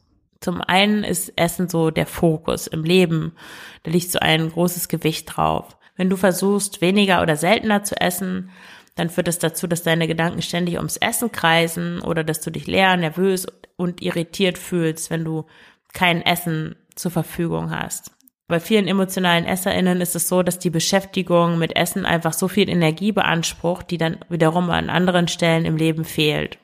Zum 0.43 0.61
einen 0.61 1.05
ist 1.05 1.33
Essen 1.37 1.69
so 1.69 1.91
der 1.91 2.07
Fokus 2.07 2.67
im 2.67 2.83
Leben. 2.83 3.33
Da 3.85 3.93
liegt 3.93 4.11
so 4.11 4.19
ein 4.19 4.51
großes 4.51 4.89
Gewicht 4.89 5.37
drauf. 5.37 5.77
Wenn 5.97 6.11
du 6.11 6.17
versuchst, 6.17 6.81
weniger 6.81 7.23
oder 7.23 7.37
seltener 7.37 7.85
zu 7.85 7.99
essen, 8.01 8.51
dann 8.97 9.09
führt 9.09 9.29
das 9.29 9.39
dazu, 9.39 9.69
dass 9.69 9.85
deine 9.85 10.09
Gedanken 10.09 10.43
ständig 10.43 10.77
ums 10.79 10.97
Essen 10.97 11.31
kreisen 11.31 12.01
oder 12.01 12.25
dass 12.25 12.41
du 12.41 12.51
dich 12.51 12.67
leer, 12.67 12.97
nervös 12.97 13.47
und 13.77 14.03
irritiert 14.03 14.59
fühlst, 14.59 15.11
wenn 15.11 15.25
du 15.25 15.47
kein 15.93 16.23
Essen 16.23 16.75
zur 16.97 17.13
Verfügung 17.13 17.71
hast. 17.71 18.11
Bei 18.49 18.59
vielen 18.59 18.89
emotionalen 18.89 19.47
EsserInnen 19.47 20.01
ist 20.01 20.17
es 20.17 20.29
so, 20.29 20.43
dass 20.43 20.59
die 20.59 20.71
Beschäftigung 20.71 21.57
mit 21.59 21.77
Essen 21.77 22.05
einfach 22.05 22.33
so 22.33 22.49
viel 22.49 22.69
Energie 22.69 23.13
beansprucht, 23.13 23.91
die 23.91 23.97
dann 23.97 24.19
wiederum 24.29 24.69
an 24.71 24.91
anderen 24.91 25.29
Stellen 25.29 25.65
im 25.65 25.77
Leben 25.77 26.05
fehlt. 26.05 26.59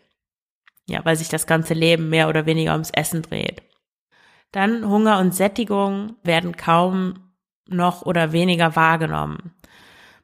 Ja, 0.88 1.04
weil 1.04 1.16
sich 1.16 1.28
das 1.28 1.46
ganze 1.46 1.74
Leben 1.74 2.08
mehr 2.08 2.28
oder 2.28 2.44
weniger 2.44 2.72
ums 2.72 2.90
Essen 2.90 3.22
dreht. 3.22 3.62
Dann 4.52 4.88
Hunger 4.88 5.18
und 5.18 5.34
Sättigung 5.34 6.16
werden 6.22 6.56
kaum 6.56 7.32
noch 7.68 8.02
oder 8.02 8.32
weniger 8.32 8.76
wahrgenommen. 8.76 9.52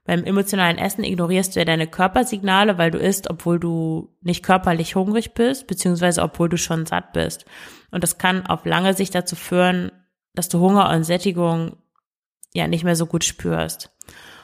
Beim 0.06 0.24
emotionalen 0.24 0.76
Essen 0.76 1.02
ignorierst 1.02 1.54
du 1.54 1.60
ja 1.60 1.64
deine 1.64 1.86
Körpersignale, 1.86 2.76
weil 2.76 2.90
du 2.90 2.98
isst, 2.98 3.30
obwohl 3.30 3.58
du 3.58 4.14
nicht 4.20 4.42
körperlich 4.42 4.96
hungrig 4.96 5.32
bist, 5.32 5.66
beziehungsweise 5.66 6.22
obwohl 6.22 6.50
du 6.50 6.58
schon 6.58 6.84
satt 6.84 7.12
bist. 7.14 7.46
Und 7.90 8.02
das 8.02 8.18
kann 8.18 8.46
auf 8.46 8.66
lange 8.66 8.92
Sicht 8.92 9.14
dazu 9.14 9.34
führen, 9.34 9.90
dass 10.34 10.50
du 10.50 10.58
Hunger 10.60 10.90
und 10.90 11.04
Sättigung 11.04 11.76
ja 12.52 12.68
nicht 12.68 12.84
mehr 12.84 12.96
so 12.96 13.06
gut 13.06 13.24
spürst. 13.24 13.90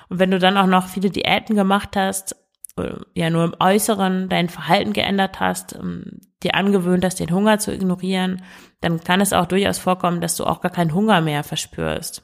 Und 0.08 0.18
wenn 0.18 0.30
du 0.30 0.38
dann 0.38 0.56
auch 0.56 0.66
noch 0.66 0.88
viele 0.88 1.10
Diäten 1.10 1.56
gemacht 1.56 1.94
hast, 1.94 2.36
äh, 2.80 2.96
ja 3.14 3.30
nur 3.30 3.44
im 3.44 3.54
Äußeren 3.58 4.28
dein 4.28 4.48
Verhalten 4.48 4.92
geändert 4.92 5.40
hast, 5.40 5.74
ähm, 5.74 6.20
dir 6.42 6.54
angewöhnt 6.54 7.04
hast, 7.04 7.20
den 7.20 7.32
Hunger 7.32 7.58
zu 7.58 7.72
ignorieren, 7.72 8.42
dann 8.80 9.02
kann 9.04 9.20
es 9.20 9.32
auch 9.32 9.46
durchaus 9.46 9.78
vorkommen, 9.78 10.20
dass 10.20 10.36
du 10.36 10.44
auch 10.44 10.60
gar 10.60 10.72
keinen 10.72 10.94
Hunger 10.94 11.20
mehr 11.20 11.44
verspürst. 11.44 12.22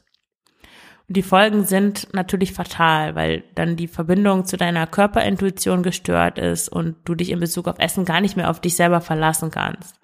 Und 1.08 1.16
die 1.16 1.22
Folgen 1.22 1.64
sind 1.64 2.08
natürlich 2.14 2.52
fatal, 2.52 3.14
weil 3.14 3.44
dann 3.54 3.76
die 3.76 3.88
Verbindung 3.88 4.44
zu 4.44 4.56
deiner 4.56 4.86
Körperintuition 4.86 5.82
gestört 5.82 6.38
ist 6.38 6.68
und 6.68 6.96
du 7.04 7.14
dich 7.14 7.30
in 7.30 7.38
Bezug 7.38 7.68
auf 7.68 7.78
Essen 7.78 8.04
gar 8.04 8.20
nicht 8.20 8.36
mehr 8.36 8.50
auf 8.50 8.60
dich 8.60 8.74
selber 8.74 9.00
verlassen 9.00 9.50
kannst. 9.50 10.00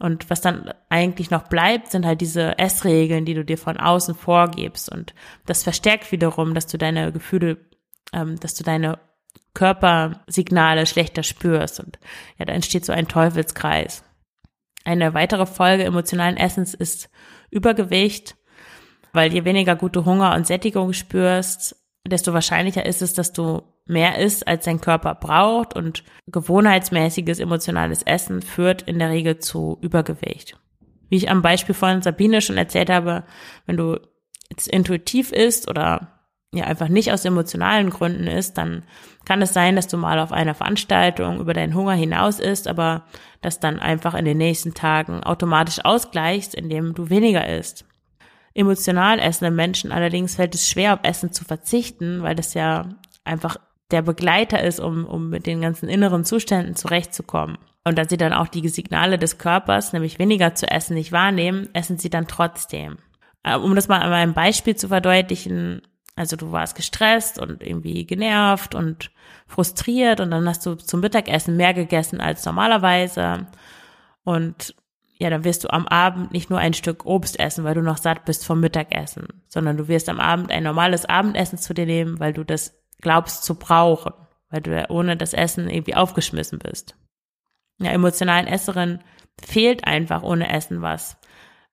Und 0.00 0.30
was 0.30 0.40
dann 0.40 0.72
eigentlich 0.88 1.30
noch 1.30 1.44
bleibt, 1.44 1.92
sind 1.92 2.04
halt 2.04 2.20
diese 2.20 2.58
Essregeln, 2.58 3.24
die 3.24 3.34
du 3.34 3.44
dir 3.44 3.56
von 3.56 3.76
außen 3.76 4.16
vorgibst. 4.16 4.90
Und 4.90 5.14
das 5.46 5.62
verstärkt 5.62 6.10
wiederum, 6.10 6.54
dass 6.54 6.66
du 6.66 6.76
deine 6.76 7.12
Gefühle, 7.12 7.58
ähm, 8.12 8.40
dass 8.40 8.54
du 8.54 8.64
deine 8.64 8.98
Körpersignale 9.54 10.86
schlechter 10.86 11.22
spürst. 11.22 11.80
Und 11.80 11.98
ja, 12.38 12.44
da 12.44 12.52
entsteht 12.52 12.84
so 12.84 12.92
ein 12.92 13.08
Teufelskreis. 13.08 14.04
Eine 14.84 15.14
weitere 15.14 15.46
Folge 15.46 15.84
emotionalen 15.84 16.36
Essens 16.36 16.74
ist 16.74 17.08
Übergewicht, 17.50 18.36
weil 19.12 19.32
je 19.32 19.44
weniger 19.44 19.76
gute 19.76 20.04
Hunger 20.04 20.34
und 20.34 20.46
Sättigung 20.46 20.92
spürst, 20.92 21.76
desto 22.06 22.32
wahrscheinlicher 22.32 22.84
ist 22.84 23.02
es, 23.02 23.14
dass 23.14 23.32
du 23.32 23.62
mehr 23.86 24.18
isst, 24.18 24.46
als 24.48 24.64
dein 24.64 24.80
Körper 24.80 25.14
braucht 25.14 25.74
und 25.74 26.04
gewohnheitsmäßiges 26.26 27.38
emotionales 27.38 28.02
Essen 28.02 28.42
führt 28.42 28.82
in 28.82 28.98
der 28.98 29.10
Regel 29.10 29.38
zu 29.38 29.78
Übergewicht. 29.80 30.58
Wie 31.08 31.16
ich 31.16 31.30
am 31.30 31.42
Beispiel 31.42 31.74
von 31.74 32.00
Sabine 32.00 32.40
schon 32.40 32.56
erzählt 32.56 32.90
habe, 32.90 33.24
wenn 33.66 33.76
du 33.76 34.00
jetzt 34.50 34.68
intuitiv 34.68 35.32
isst 35.32 35.68
oder 35.68 36.11
ja 36.52 36.64
einfach 36.64 36.88
nicht 36.88 37.12
aus 37.12 37.24
emotionalen 37.24 37.90
Gründen 37.90 38.26
ist, 38.26 38.58
dann 38.58 38.82
kann 39.24 39.40
es 39.40 39.54
sein, 39.54 39.76
dass 39.76 39.88
du 39.88 39.96
mal 39.96 40.18
auf 40.18 40.32
einer 40.32 40.54
Veranstaltung 40.54 41.40
über 41.40 41.54
deinen 41.54 41.74
Hunger 41.74 41.94
hinaus 41.94 42.38
isst, 42.38 42.68
aber 42.68 43.04
das 43.40 43.60
dann 43.60 43.78
einfach 43.78 44.14
in 44.14 44.24
den 44.24 44.38
nächsten 44.38 44.74
Tagen 44.74 45.22
automatisch 45.22 45.84
ausgleichst, 45.84 46.54
indem 46.54 46.94
du 46.94 47.08
weniger 47.08 47.48
isst. 47.48 47.86
Emotional 48.54 49.18
essende 49.18 49.50
Menschen 49.50 49.92
allerdings 49.92 50.36
fällt 50.36 50.54
es 50.54 50.68
schwer, 50.68 50.94
auf 50.94 51.00
Essen 51.04 51.32
zu 51.32 51.44
verzichten, 51.44 52.22
weil 52.22 52.34
das 52.34 52.52
ja 52.52 52.88
einfach 53.24 53.56
der 53.90 54.02
Begleiter 54.02 54.62
ist, 54.62 54.80
um, 54.80 55.06
um 55.06 55.30
mit 55.30 55.46
den 55.46 55.60
ganzen 55.60 55.88
inneren 55.88 56.24
Zuständen 56.24 56.76
zurechtzukommen. 56.76 57.58
Und 57.84 57.98
da 57.98 58.04
sie 58.04 58.16
dann 58.16 58.32
auch 58.32 58.48
die 58.48 58.68
Signale 58.68 59.18
des 59.18 59.38
Körpers, 59.38 59.92
nämlich 59.92 60.18
weniger 60.18 60.54
zu 60.54 60.70
essen, 60.70 60.94
nicht 60.94 61.12
wahrnehmen, 61.12 61.68
essen 61.72 61.98
sie 61.98 62.10
dann 62.10 62.28
trotzdem. 62.28 62.98
Äh, 63.42 63.56
um 63.56 63.74
das 63.74 63.88
mal 63.88 64.00
an 64.00 64.12
einem 64.12 64.34
Beispiel 64.34 64.76
zu 64.76 64.88
verdeutlichen, 64.88 65.82
also 66.14 66.36
du 66.36 66.52
warst 66.52 66.76
gestresst 66.76 67.38
und 67.38 67.62
irgendwie 67.62 68.04
genervt 68.04 68.74
und 68.74 69.10
frustriert 69.46 70.20
und 70.20 70.30
dann 70.30 70.46
hast 70.48 70.64
du 70.66 70.74
zum 70.74 71.00
Mittagessen 71.00 71.56
mehr 71.56 71.74
gegessen 71.74 72.20
als 72.20 72.44
normalerweise. 72.44 73.46
Und 74.24 74.74
ja, 75.18 75.30
dann 75.30 75.44
wirst 75.44 75.64
du 75.64 75.72
am 75.72 75.86
Abend 75.86 76.32
nicht 76.32 76.50
nur 76.50 76.58
ein 76.58 76.74
Stück 76.74 77.06
Obst 77.06 77.38
essen, 77.38 77.64
weil 77.64 77.74
du 77.74 77.82
noch 77.82 77.96
satt 77.96 78.24
bist 78.24 78.44
vom 78.44 78.60
Mittagessen, 78.60 79.28
sondern 79.48 79.76
du 79.76 79.88
wirst 79.88 80.08
am 80.08 80.20
Abend 80.20 80.50
ein 80.50 80.64
normales 80.64 81.06
Abendessen 81.06 81.58
zu 81.58 81.74
dir 81.74 81.86
nehmen, 81.86 82.20
weil 82.20 82.32
du 82.32 82.44
das 82.44 82.76
glaubst 83.00 83.44
zu 83.44 83.54
brauchen, 83.54 84.12
weil 84.50 84.60
du 84.60 84.74
ja 84.76 84.90
ohne 84.90 85.16
das 85.16 85.32
Essen 85.32 85.70
irgendwie 85.70 85.94
aufgeschmissen 85.94 86.58
bist. 86.58 86.96
Ja, 87.78 87.90
emotionalen 87.90 88.46
Esserin 88.46 89.00
fehlt 89.40 89.86
einfach 89.86 90.22
ohne 90.22 90.52
Essen 90.52 90.82
was. 90.82 91.16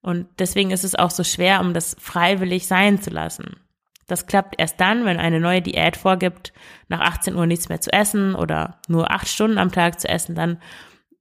Und 0.01 0.27
deswegen 0.39 0.71
ist 0.71 0.85
es 0.85 0.95
auch 0.95 1.11
so 1.11 1.23
schwer, 1.23 1.59
um 1.59 1.73
das 1.73 1.95
freiwillig 1.99 2.67
sein 2.67 3.01
zu 3.01 3.09
lassen. 3.09 3.57
Das 4.09 4.25
klappt 4.25 4.55
erst 4.57 4.81
dann, 4.81 5.05
wenn 5.05 5.17
eine 5.17 5.39
neue 5.39 5.61
Diät 5.61 5.95
vorgibt, 5.95 6.51
nach 6.87 6.99
18 6.99 7.35
Uhr 7.35 7.45
nichts 7.45 7.69
mehr 7.69 7.79
zu 7.79 7.93
essen 7.93 8.35
oder 8.35 8.79
nur 8.87 9.11
acht 9.11 9.27
Stunden 9.27 9.57
am 9.57 9.71
Tag 9.71 9.99
zu 9.99 10.09
essen, 10.09 10.35
dann 10.35 10.57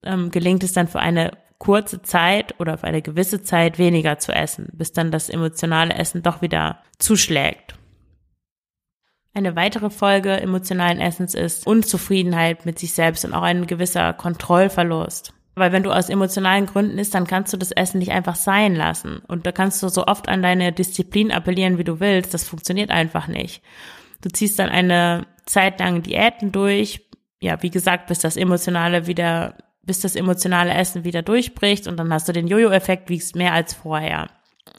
ähm, 0.03 0.31
gelingt 0.31 0.65
es 0.65 0.73
dann 0.73 0.89
für 0.89 1.01
eine 1.01 1.33
kurze 1.59 2.03
Zeit 2.03 2.59
oder 2.61 2.79
für 2.79 2.87
eine 2.87 3.03
gewisse 3.03 3.43
Zeit 3.43 3.79
weniger 3.79 4.19
zu 4.19 4.33
essen, 4.33 4.69
bis 4.73 4.93
dann 4.93 5.11
das 5.11 5.29
emotionale 5.29 5.95
Essen 5.95 6.23
doch 6.23 6.41
wieder 6.41 6.83
zuschlägt. 6.99 7.75
Eine 9.35 9.55
weitere 9.55 9.91
Folge 9.91 10.41
emotionalen 10.41 11.01
Essens 11.01 11.35
ist 11.35 11.67
Unzufriedenheit 11.67 12.65
mit 12.65 12.79
sich 12.79 12.93
selbst 12.93 13.25
und 13.25 13.35
auch 13.35 13.43
ein 13.43 13.67
gewisser 13.67 14.13
Kontrollverlust. 14.13 15.33
Weil 15.59 15.73
wenn 15.73 15.83
du 15.83 15.91
aus 15.91 16.09
emotionalen 16.09 16.67
Gründen 16.67 16.99
isst, 16.99 17.15
dann 17.15 17.27
kannst 17.27 17.53
du 17.53 17.57
das 17.57 17.73
Essen 17.73 17.99
nicht 17.99 18.13
einfach 18.13 18.37
sein 18.37 18.75
lassen. 18.75 19.21
Und 19.27 19.47
da 19.47 19.53
kannst 19.53 19.83
du 19.83 19.89
so 19.89 20.07
oft 20.07 20.29
an 20.29 20.43
deine 20.43 20.73
Disziplin 20.73 21.33
appellieren, 21.33 21.79
wie 21.79 21.85
du 21.85 22.01
willst. 22.01 22.35
Das 22.35 22.49
funktioniert 22.49 22.91
einfach 22.91 23.29
nicht. 23.29 23.63
Du 24.21 24.29
ziehst 24.29 24.59
dann 24.59 24.69
eine 24.69 25.27
Zeit 25.47 25.81
lang 25.81 26.03
Diäten 26.03 26.53
durch. 26.53 27.09
Ja, 27.41 27.63
wie 27.63 27.71
gesagt, 27.71 28.09
bis 28.09 28.19
das 28.19 28.37
emotionale 28.37 29.07
wieder, 29.07 29.57
bis 29.83 30.01
das 30.01 30.17
emotionale 30.17 30.75
Essen 30.75 31.05
wieder 31.05 31.23
durchbricht 31.23 31.87
und 31.87 31.97
dann 31.97 32.13
hast 32.13 32.29
du 32.29 32.33
den 32.33 32.49
Jojo-Effekt, 32.49 33.09
wiegst 33.09 33.37
mehr 33.37 33.53
als 33.53 33.75
vorher. 33.75 34.29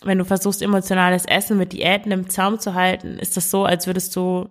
Wenn 0.03 0.17
du 0.17 0.25
versuchst, 0.25 0.61
emotionales 0.61 1.25
Essen 1.25 1.57
mit 1.57 1.73
Diäten 1.73 2.11
im 2.11 2.29
Zaum 2.29 2.59
zu 2.59 2.73
halten, 2.73 3.17
ist 3.17 3.37
das 3.37 3.49
so, 3.49 3.65
als 3.65 3.87
würdest 3.87 4.15
du 4.15 4.49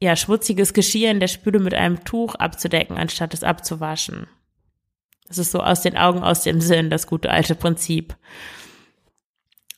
ja 0.00 0.16
schmutziges 0.16 0.74
Geschirr 0.74 1.10
in 1.10 1.20
der 1.20 1.28
Spüle 1.28 1.58
mit 1.58 1.74
einem 1.74 2.04
Tuch 2.04 2.34
abzudecken, 2.34 2.96
anstatt 2.96 3.34
es 3.34 3.44
abzuwaschen. 3.44 4.26
Das 5.32 5.46
ist 5.46 5.52
so 5.52 5.60
aus 5.60 5.80
den 5.80 5.96
Augen, 5.96 6.22
aus 6.22 6.42
dem 6.42 6.60
Sinn, 6.60 6.90
das 6.90 7.06
gute 7.06 7.30
alte 7.30 7.54
Prinzip. 7.54 8.14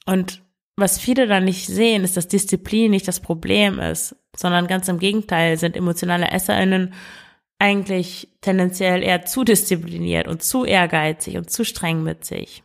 Und 0.04 0.42
was 0.76 0.98
viele 0.98 1.28
dann 1.28 1.44
nicht 1.44 1.68
sehen, 1.68 2.02
ist, 2.02 2.16
dass 2.16 2.26
Disziplin 2.26 2.90
nicht 2.90 3.06
das 3.06 3.20
Problem 3.20 3.78
ist, 3.78 4.16
sondern 4.36 4.66
ganz 4.66 4.88
im 4.88 4.98
Gegenteil 4.98 5.56
sind 5.56 5.76
emotionale 5.76 6.30
EsserInnen 6.32 6.92
eigentlich 7.60 8.28
tendenziell 8.40 9.04
eher 9.04 9.24
zu 9.24 9.44
diszipliniert 9.44 10.26
und 10.26 10.42
zu 10.42 10.64
ehrgeizig 10.64 11.36
und 11.36 11.50
zu 11.50 11.64
streng 11.64 12.02
mit 12.02 12.24
sich. 12.24 12.64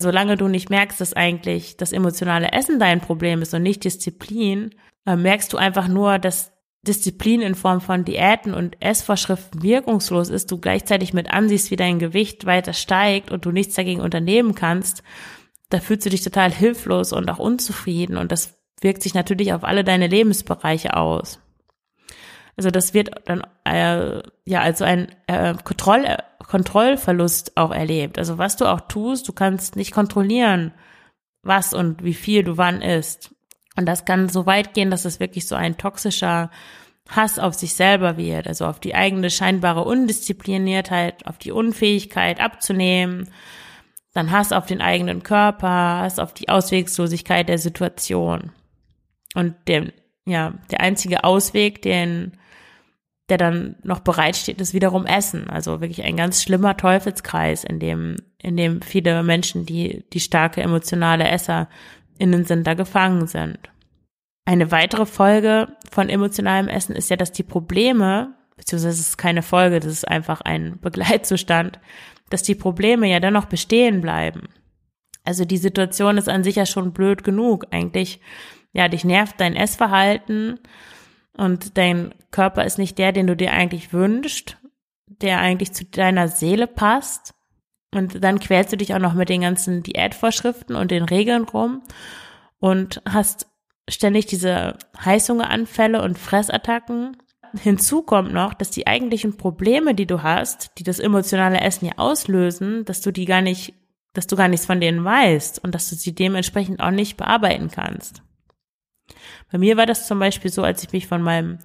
Solange 0.00 0.38
du 0.38 0.48
nicht 0.48 0.70
merkst, 0.70 1.00
dass 1.00 1.12
eigentlich 1.12 1.76
das 1.76 1.92
emotionale 1.92 2.52
Essen 2.52 2.78
dein 2.78 3.02
Problem 3.02 3.42
ist 3.42 3.52
und 3.52 3.62
nicht 3.62 3.84
Disziplin, 3.84 4.74
äh, 5.06 5.14
merkst 5.14 5.52
du 5.52 5.58
einfach 5.58 5.88
nur, 5.88 6.18
dass 6.18 6.51
Disziplin 6.86 7.40
in 7.42 7.54
Form 7.54 7.80
von 7.80 8.04
Diäten 8.04 8.54
und 8.54 8.76
Essvorschriften 8.80 9.62
wirkungslos 9.62 10.30
ist, 10.30 10.50
du 10.50 10.58
gleichzeitig 10.58 11.12
mit 11.12 11.32
ansiehst, 11.32 11.70
wie 11.70 11.76
dein 11.76 12.00
Gewicht 12.00 12.44
weiter 12.44 12.72
steigt 12.72 13.30
und 13.30 13.44
du 13.44 13.52
nichts 13.52 13.76
dagegen 13.76 14.00
unternehmen 14.00 14.54
kannst, 14.54 15.02
da 15.70 15.78
fühlst 15.80 16.04
du 16.06 16.10
dich 16.10 16.22
total 16.22 16.52
hilflos 16.52 17.12
und 17.12 17.30
auch 17.30 17.38
unzufrieden 17.38 18.16
und 18.16 18.32
das 18.32 18.58
wirkt 18.80 19.02
sich 19.02 19.14
natürlich 19.14 19.52
auf 19.52 19.64
alle 19.64 19.84
deine 19.84 20.08
Lebensbereiche 20.08 20.96
aus. 20.96 21.38
Also 22.56 22.70
das 22.70 22.92
wird 22.94 23.10
dann 23.26 23.42
äh, 23.64 24.22
ja 24.44 24.60
also 24.60 24.84
ein 24.84 25.14
äh, 25.26 25.54
Kontroll 25.64 26.04
Kontrollverlust 26.46 27.56
auch 27.56 27.70
erlebt. 27.70 28.18
Also 28.18 28.36
was 28.36 28.56
du 28.56 28.66
auch 28.66 28.80
tust, 28.82 29.26
du 29.26 29.32
kannst 29.32 29.76
nicht 29.76 29.92
kontrollieren, 29.92 30.74
was 31.42 31.72
und 31.72 32.04
wie 32.04 32.12
viel 32.12 32.42
du 32.44 32.58
wann 32.58 32.82
isst. 32.82 33.34
Und 33.76 33.86
das 33.86 34.04
kann 34.04 34.28
so 34.28 34.46
weit 34.46 34.74
gehen, 34.74 34.90
dass 34.90 35.04
es 35.04 35.20
wirklich 35.20 35.46
so 35.46 35.54
ein 35.54 35.78
toxischer 35.78 36.50
Hass 37.08 37.38
auf 37.38 37.54
sich 37.54 37.74
selber 37.74 38.16
wird, 38.16 38.46
also 38.46 38.66
auf 38.66 38.80
die 38.80 38.94
eigene 38.94 39.30
scheinbare 39.30 39.84
Undiszipliniertheit, 39.84 41.26
auf 41.26 41.38
die 41.38 41.52
Unfähigkeit 41.52 42.40
abzunehmen, 42.40 43.28
dann 44.14 44.30
Hass 44.30 44.52
auf 44.52 44.66
den 44.66 44.80
eigenen 44.80 45.22
Körper, 45.22 46.00
Hass 46.02 46.18
auf 46.18 46.34
die 46.34 46.48
Auswegslosigkeit 46.48 47.48
der 47.48 47.58
Situation. 47.58 48.52
Und 49.34 49.54
der, 49.66 49.92
ja, 50.26 50.54
der 50.70 50.80
einzige 50.80 51.24
Ausweg, 51.24 51.82
den, 51.82 52.32
der 53.28 53.38
dann 53.38 53.76
noch 53.82 54.00
bereitsteht, 54.00 54.60
ist 54.60 54.74
wiederum 54.74 55.06
Essen. 55.06 55.48
Also 55.48 55.80
wirklich 55.80 56.04
ein 56.04 56.16
ganz 56.16 56.42
schlimmer 56.42 56.76
Teufelskreis, 56.76 57.64
in 57.64 57.80
dem, 57.80 58.16
in 58.38 58.56
dem 58.56 58.82
viele 58.82 59.22
Menschen, 59.22 59.64
die, 59.64 60.04
die 60.12 60.20
starke 60.20 60.62
emotionale 60.62 61.28
Esser 61.28 61.68
innen 62.22 62.44
sind, 62.44 62.66
da 62.66 62.74
gefangen 62.74 63.26
sind. 63.26 63.58
Eine 64.44 64.70
weitere 64.70 65.06
Folge 65.06 65.76
von 65.90 66.08
emotionalem 66.08 66.68
Essen 66.68 66.96
ist 66.96 67.10
ja, 67.10 67.16
dass 67.16 67.32
die 67.32 67.42
Probleme, 67.42 68.34
beziehungsweise 68.56 69.00
es 69.00 69.08
ist 69.08 69.18
keine 69.18 69.42
Folge, 69.42 69.80
das 69.80 69.92
ist 69.92 70.08
einfach 70.08 70.40
ein 70.40 70.78
Begleitzustand, 70.80 71.78
dass 72.30 72.42
die 72.42 72.54
Probleme 72.54 73.08
ja 73.08 73.20
dennoch 73.20 73.46
bestehen 73.46 74.00
bleiben. 74.00 74.48
Also 75.24 75.44
die 75.44 75.58
Situation 75.58 76.16
ist 76.16 76.28
an 76.28 76.44
sich 76.44 76.56
ja 76.56 76.66
schon 76.66 76.92
blöd 76.92 77.22
genug. 77.24 77.66
Eigentlich, 77.70 78.20
ja, 78.72 78.88
dich 78.88 79.04
nervt 79.04 79.40
dein 79.40 79.54
Essverhalten 79.54 80.58
und 81.36 81.76
dein 81.76 82.14
Körper 82.30 82.64
ist 82.64 82.78
nicht 82.78 82.98
der, 82.98 83.12
den 83.12 83.26
du 83.26 83.36
dir 83.36 83.52
eigentlich 83.52 83.92
wünschst, 83.92 84.58
der 85.06 85.40
eigentlich 85.40 85.72
zu 85.72 85.84
deiner 85.84 86.28
Seele 86.28 86.66
passt. 86.66 87.34
Und 87.94 88.24
dann 88.24 88.40
quälst 88.40 88.72
du 88.72 88.76
dich 88.76 88.94
auch 88.94 88.98
noch 88.98 89.14
mit 89.14 89.28
den 89.28 89.42
ganzen 89.42 89.82
Diätvorschriften 89.82 90.76
und 90.76 90.90
den 90.90 91.04
Regeln 91.04 91.44
rum 91.44 91.82
und 92.58 93.02
hast 93.08 93.46
ständig 93.88 94.26
diese 94.26 94.78
Heißhungeranfälle 95.04 96.00
und 96.02 96.18
Fressattacken. 96.18 97.18
Hinzu 97.60 98.02
kommt 98.02 98.32
noch, 98.32 98.54
dass 98.54 98.70
die 98.70 98.86
eigentlichen 98.86 99.36
Probleme, 99.36 99.94
die 99.94 100.06
du 100.06 100.22
hast, 100.22 100.70
die 100.78 100.84
das 100.84 101.00
emotionale 101.00 101.60
Essen 101.60 101.86
ja 101.86 101.92
auslösen, 101.96 102.86
dass 102.86 103.02
du 103.02 103.10
die 103.10 103.26
gar 103.26 103.42
nicht, 103.42 103.74
dass 104.14 104.26
du 104.26 104.36
gar 104.36 104.48
nichts 104.48 104.64
von 104.64 104.80
denen 104.80 105.04
weißt 105.04 105.62
und 105.62 105.74
dass 105.74 105.90
du 105.90 105.96
sie 105.96 106.14
dementsprechend 106.14 106.80
auch 106.80 106.90
nicht 106.90 107.18
bearbeiten 107.18 107.70
kannst. 107.70 108.22
Bei 109.50 109.58
mir 109.58 109.76
war 109.76 109.84
das 109.84 110.06
zum 110.06 110.18
Beispiel 110.18 110.50
so, 110.50 110.62
als 110.62 110.82
ich 110.82 110.92
mich 110.92 111.06
von 111.06 111.20
meinem 111.20 111.58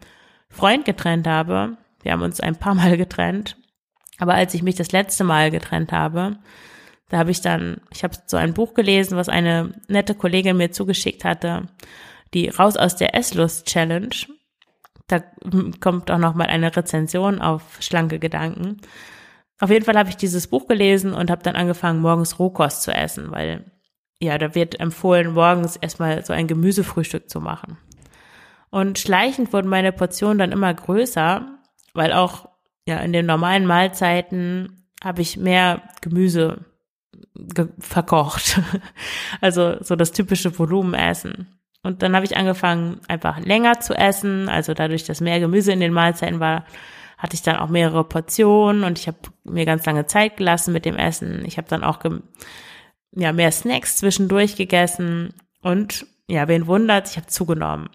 Freund 0.49 0.83
getrennt 0.83 1.25
habe. 1.25 1.77
Wir 2.01 2.11
haben 2.11 2.21
uns 2.21 2.41
ein 2.41 2.57
paar 2.57 2.75
Mal 2.75 2.97
getrennt 2.97 3.55
aber 4.17 4.33
als 4.33 4.53
ich 4.53 4.63
mich 4.63 4.75
das 4.75 4.91
letzte 4.91 5.23
Mal 5.23 5.51
getrennt 5.51 5.91
habe, 5.91 6.37
da 7.09 7.17
habe 7.17 7.31
ich 7.31 7.41
dann, 7.41 7.81
ich 7.91 8.03
habe 8.03 8.17
so 8.25 8.37
ein 8.37 8.53
Buch 8.53 8.73
gelesen, 8.73 9.17
was 9.17 9.29
eine 9.29 9.71
nette 9.87 10.15
Kollegin 10.15 10.57
mir 10.57 10.71
zugeschickt 10.71 11.23
hatte, 11.23 11.67
die 12.33 12.49
raus 12.49 12.75
aus 12.75 12.95
der 12.95 13.15
Esslust 13.15 13.67
Challenge. 13.67 14.09
Da 15.07 15.23
kommt 15.79 16.11
auch 16.11 16.17
noch 16.17 16.35
mal 16.35 16.47
eine 16.47 16.75
Rezension 16.75 17.39
auf 17.39 17.77
schlanke 17.79 18.19
Gedanken. 18.19 18.81
Auf 19.59 19.69
jeden 19.69 19.85
Fall 19.85 19.97
habe 19.97 20.09
ich 20.09 20.17
dieses 20.17 20.47
Buch 20.47 20.67
gelesen 20.67 21.13
und 21.13 21.31
habe 21.31 21.43
dann 21.43 21.55
angefangen, 21.55 22.01
morgens 22.01 22.39
Rohkost 22.39 22.83
zu 22.83 22.91
essen, 22.91 23.31
weil 23.31 23.71
ja, 24.19 24.37
da 24.37 24.53
wird 24.55 24.79
empfohlen, 24.79 25.33
morgens 25.33 25.77
erstmal 25.77 26.25
so 26.25 26.33
ein 26.33 26.47
Gemüsefrühstück 26.47 27.29
zu 27.29 27.39
machen. 27.39 27.77
Und 28.69 28.99
schleichend 28.99 29.53
wurden 29.53 29.69
meine 29.69 29.91
Portionen 29.91 30.39
dann 30.39 30.51
immer 30.51 30.73
größer, 30.73 31.59
weil 31.93 32.13
auch 32.13 32.46
ja, 32.87 32.99
in 32.99 33.11
den 33.11 33.25
normalen 33.25 33.65
Mahlzeiten 33.65 34.87
habe 35.03 35.21
ich 35.21 35.35
mehr 35.37 35.83
Gemüse 36.01 36.65
ge 37.35 37.67
verkocht. 37.79 38.61
also 39.41 39.75
so 39.81 39.95
das 39.95 40.13
typische 40.13 40.57
Volumenessen. 40.57 41.59
Und 41.83 42.01
dann 42.01 42.15
habe 42.15 42.25
ich 42.25 42.37
angefangen, 42.37 43.01
einfach 43.07 43.39
länger 43.39 43.81
zu 43.81 43.93
essen. 43.93 44.47
Also 44.47 44.73
dadurch, 44.73 45.03
dass 45.03 45.21
mehr 45.21 45.39
Gemüse 45.39 45.73
in 45.73 45.81
den 45.81 45.93
Mahlzeiten 45.93 46.39
war, 46.39 46.65
hatte 47.17 47.35
ich 47.35 47.41
dann 47.41 47.57
auch 47.57 47.69
mehrere 47.69 48.03
Portionen 48.03 48.83
und 48.83 48.99
ich 48.99 49.07
habe 49.07 49.17
mir 49.43 49.65
ganz 49.65 49.85
lange 49.85 50.05
Zeit 50.05 50.37
gelassen 50.37 50.71
mit 50.71 50.85
dem 50.85 50.95
Essen. 50.95 51.43
Ich 51.45 51.57
habe 51.57 51.67
dann 51.67 51.83
auch 51.83 51.99
ja, 53.15 53.33
mehr 53.33 53.51
Snacks 53.51 53.97
zwischendurch 53.97 54.55
gegessen 54.55 55.33
und 55.61 56.05
ja, 56.29 56.47
wen 56.47 56.67
wundert, 56.67 57.09
ich 57.09 57.17
habe 57.17 57.27
zugenommen. 57.27 57.89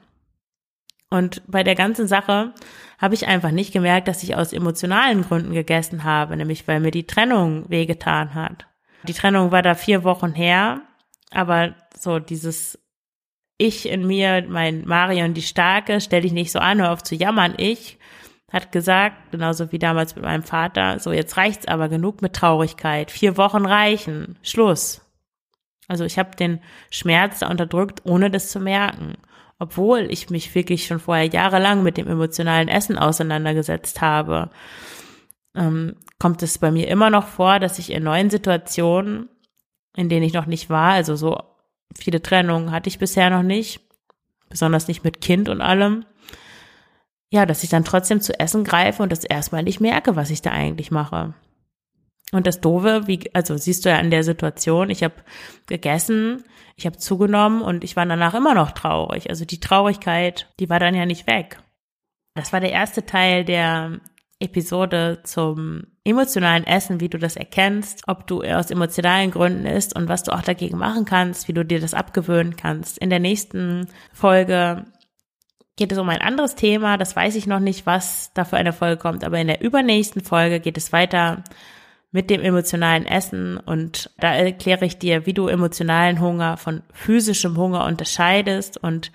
Und 1.13 1.43
bei 1.47 1.63
der 1.63 1.75
ganzen 1.75 2.09
Sache 2.09 2.55
habe 2.99 3.13
ich 3.13 3.27
einfach 3.27 3.51
nicht 3.51 3.71
gemerkt, 3.71 4.09
dass 4.09 4.23
ich 4.23 4.35
aus 4.35 4.55
emotionalen 4.55 5.21
Gründen 5.21 5.53
gegessen 5.53 6.05
habe, 6.05 6.39
nämlich 6.39 6.67
weil 6.67 6.81
mir 6.81 6.91
die 6.91 7.07
Trennung 7.07 7.69
wehgetan 7.69 8.33
hat. 8.33 8.65
Die 9.03 9.13
Trennung 9.13 9.53
war 9.53 9.61
da 9.61 9.75
vier 9.75 10.05
Wochen 10.05 10.33
her, 10.33 10.81
aber 11.31 11.75
so 11.95 12.19
dieses 12.19 12.79
Ich 13.59 13.87
in 13.91 14.07
mir, 14.07 14.47
mein 14.49 14.87
Marion 14.87 15.35
die 15.35 15.43
Starke, 15.43 16.01
stell 16.01 16.23
dich 16.23 16.33
nicht 16.33 16.51
so 16.51 16.61
an, 16.61 16.81
hör 16.81 16.93
auf 16.93 17.03
zu 17.03 17.15
jammern, 17.15 17.57
ich, 17.59 17.99
hat 18.51 18.73
gesagt, 18.73 19.33
genauso 19.33 19.71
wie 19.71 19.79
damals 19.79 20.17
mit 20.17 20.25
meinem 20.25 20.45
Vater, 20.45 20.99
so 20.99 21.13
jetzt 21.13 21.37
reicht's 21.37 21.69
aber 21.69 21.91
genug 21.91 22.23
mit 22.23 22.33
Traurigkeit, 22.33 23.11
vier 23.11 23.37
Wochen 23.37 23.67
reichen, 23.67 24.39
Schluss. 24.43 25.03
Also 25.89 26.07
ich 26.07 26.19
habe 26.19 26.37
den 26.37 26.63
Schmerz 26.91 27.41
da 27.41 27.51
unterdrückt, 27.51 28.01
ohne 28.05 28.31
das 28.31 28.51
zu 28.51 28.61
merken 28.61 29.19
obwohl 29.59 30.09
ich 30.11 30.31
mich 30.31 30.55
wirklich 30.55 30.87
schon 30.87 30.99
vorher 30.99 31.27
jahrelang 31.27 31.83
mit 31.83 31.97
dem 31.97 32.09
emotionalen 32.09 32.69
Essen 32.69 32.99
auseinandergesetzt 32.99 34.01
habe, 34.01 34.51
ähm, 35.55 35.97
kommt 36.19 36.43
es 36.43 36.59
bei 36.59 36.71
mir 36.71 36.89
immer 36.89 37.11
noch 37.11 37.27
vor, 37.27 37.59
dass 37.59 37.79
ich 37.79 37.91
in 37.91 38.05
neuen 38.05 38.31
Situationen, 38.31 39.29
in 39.97 40.09
denen 40.09 40.25
ich 40.25 40.33
noch 40.33 40.47
nicht 40.47 40.71
war, 40.71 40.93
also 40.93 41.17
so 41.17 41.39
viele 41.97 42.23
Trennungen 42.23 42.71
hatte 42.71 42.89
ich 42.89 42.99
bisher 42.99 43.31
noch 43.31 43.43
nicht, 43.43 43.81
besonders 44.49 44.89
nicht 44.89 45.05
mit 45.05 45.21
Kind 45.21 45.49
und 45.49 45.61
allem, 45.61 46.05
ja, 47.31 47.47
dass 47.47 47.65
ich 47.65 47.71
dann 47.71 47.85
trotzdem 47.85 48.21
zu 48.21 48.39
essen 48.39 48.65
greife 48.65 49.03
und 49.03 49.11
das 49.11 49.25
erstmal 49.25 49.63
nicht 49.63 49.81
merke, 49.81 50.17
was 50.17 50.31
ich 50.31 50.43
da 50.43 50.51
eigentlich 50.51 50.91
mache. 50.91 51.35
Und 52.33 52.47
das 52.47 52.61
Doofe, 52.61 53.07
wie, 53.07 53.31
also 53.35 53.57
siehst 53.57 53.85
du 53.85 53.91
ja 53.91 53.99
in 53.99 54.11
der 54.11 54.25
Situation, 54.25 54.91
ich 54.91 55.05
habe 55.05 55.15
gegessen, 55.67 56.45
ich 56.77 56.87
habe 56.87 56.97
zugenommen 56.97 57.63
und 57.63 57.85
ich 57.85 57.95
war 57.95 58.07
danach 58.07 58.35
immer 58.35 58.55
noch 58.55 58.73
traurig. 58.73 59.29
Also 59.31 59.45
die 59.45 59.61
Traurigkeit, 59.61 60.49
die 60.59 60.71
war 60.71 60.81
dann 60.81 60.95
ja 60.95 61.07
nicht 61.07 61.27
weg. 61.27 61.59
Das 62.35 62.53
war 62.53 62.61
der 62.61 62.73
erste 62.73 63.05
Teil 63.05 63.45
der 63.45 64.01
Episode 64.41 65.21
zum 65.23 65.85
emotionalen 66.05 66.67
Essen, 66.67 67.01
wie 67.01 67.09
du 67.09 67.19
das 67.19 67.37
erkennst, 67.37 68.03
ob 68.09 68.27
du 68.27 68.43
aus 68.43 68.71
emotionalen 68.71 69.31
Gründen 69.31 69.67
isst 69.67 69.95
und 69.95 70.09
was 70.09 70.25
du 70.25 70.33
auch 70.33 70.43
dagegen 70.43 70.79
machen 70.79 71.05
kannst, 71.05 71.47
wie 71.47 71.53
du 71.53 71.65
dir 71.65 71.81
das 71.81 71.95
abgewöhnen 71.95 72.57
kannst. 72.57 72.99
In 72.99 73.11
der 73.11 73.21
nächsten 73.21 73.87
Folge 74.13 74.85
geht 75.77 75.93
es 75.93 75.99
um 75.99 76.09
ein 76.09 76.21
anderes 76.21 76.57
Thema, 76.57 76.97
das 76.99 77.15
weiß 77.15 77.37
ich 77.37 77.47
noch 77.47 77.61
nicht, 77.61 77.87
was 77.87 78.33
da 78.35 78.45
für 78.45 78.57
eine 78.57 78.73
Folge 78.73 78.97
kommt, 78.97 79.23
aber 79.23 79.39
in 79.39 79.47
der 79.47 79.61
übernächsten 79.61 80.23
Folge 80.23 80.59
geht 80.59 80.77
es 80.77 80.93
weiter 80.93 81.45
mit 82.13 82.29
dem 82.29 82.43
emotionalen 82.43 83.07
Essen 83.07 83.57
und 83.57 84.11
da 84.19 84.35
erkläre 84.35 84.85
ich 84.85 84.99
dir, 84.99 85.27
wie 85.27 85.33
du 85.33 85.49
emotionalen 85.49 86.21
Hunger 86.21 86.59
von 86.59 86.83
physischem 86.93 87.57
Hunger 87.57 87.87
unterscheidest 87.87 88.77
und 88.77 89.11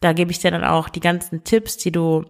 da 0.00 0.12
gebe 0.12 0.30
ich 0.30 0.38
dir 0.38 0.50
dann 0.50 0.64
auch 0.64 0.88
die 0.88 1.00
ganzen 1.00 1.44
Tipps, 1.44 1.78
die 1.78 1.92
du, 1.92 2.24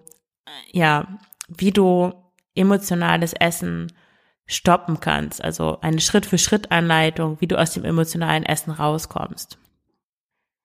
ja, 0.70 1.18
wie 1.48 1.72
du 1.72 2.12
emotionales 2.54 3.32
Essen 3.32 3.92
stoppen 4.46 5.00
kannst. 5.00 5.42
Also 5.42 5.80
eine 5.80 6.00
Schritt-für-Schritt-Anleitung, 6.00 7.40
wie 7.40 7.46
du 7.46 7.58
aus 7.58 7.72
dem 7.72 7.84
emotionalen 7.84 8.44
Essen 8.44 8.70
rauskommst. 8.72 9.58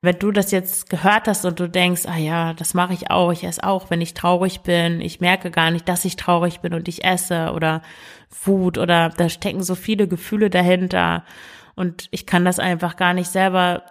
Wenn 0.02 0.20
du 0.20 0.32
das 0.32 0.52
jetzt 0.52 0.90
gehört 0.90 1.28
hast 1.28 1.44
und 1.44 1.60
du 1.60 1.68
denkst, 1.68 2.04
ah 2.06 2.18
ja, 2.18 2.54
das 2.54 2.76
mache 2.76 2.94
ich 2.94 3.10
auch, 3.10 3.32
ich 3.32 3.44
esse 3.44 3.64
auch, 3.64 3.90
wenn 3.90 4.00
ich 4.00 4.14
traurig 4.14 4.62
bin, 4.62 5.02
ich 5.02 5.22
merke 5.22 5.50
gar 5.50 5.72
nicht, 5.72 5.90
dass 5.90 6.06
ich 6.06 6.16
traurig 6.16 6.60
bin 6.60 6.76
und 6.76 6.88
ich 6.88 7.04
esse 7.04 7.52
oder 7.54 7.82
Wut 8.44 8.78
oder 8.78 9.10
da 9.10 9.28
stecken 9.28 9.64
so 9.64 9.74
viele 9.74 10.08
Gefühle 10.08 10.52
dahinter 10.52 11.24
und 11.76 12.10
ich 12.12 12.28
kann 12.28 12.46
das 12.46 12.60
einfach 12.60 12.96
gar 12.96 13.14
nicht 13.14 13.30
selber 13.32 13.84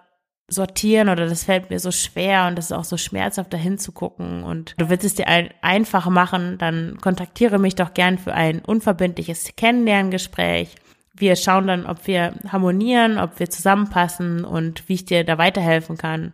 sortieren 0.48 1.08
oder 1.08 1.26
das 1.26 1.42
fällt 1.42 1.70
mir 1.70 1.80
so 1.80 1.90
schwer 1.90 2.46
und 2.46 2.56
das 2.56 2.66
ist 2.66 2.72
auch 2.72 2.84
so 2.84 2.96
schmerzhaft 2.96 3.52
dahin 3.52 3.78
zu 3.78 3.90
gucken 3.90 4.44
und 4.44 4.74
du 4.78 4.88
willst 4.88 5.04
es 5.04 5.14
dir 5.14 5.26
einfach 5.60 6.06
machen, 6.08 6.56
dann 6.58 6.98
kontaktiere 7.00 7.58
mich 7.58 7.74
doch 7.74 7.94
gern 7.94 8.16
für 8.18 8.32
ein 8.32 8.60
unverbindliches 8.60 9.50
Kennenlerngespräch. 9.56 10.76
Wir 11.16 11.36
schauen 11.36 11.66
dann, 11.66 11.86
ob 11.86 12.06
wir 12.06 12.34
harmonieren, 12.48 13.18
ob 13.18 13.38
wir 13.38 13.48
zusammenpassen 13.48 14.44
und 14.44 14.88
wie 14.88 14.94
ich 14.94 15.04
dir 15.04 15.24
da 15.24 15.38
weiterhelfen 15.38 15.96
kann. 15.96 16.32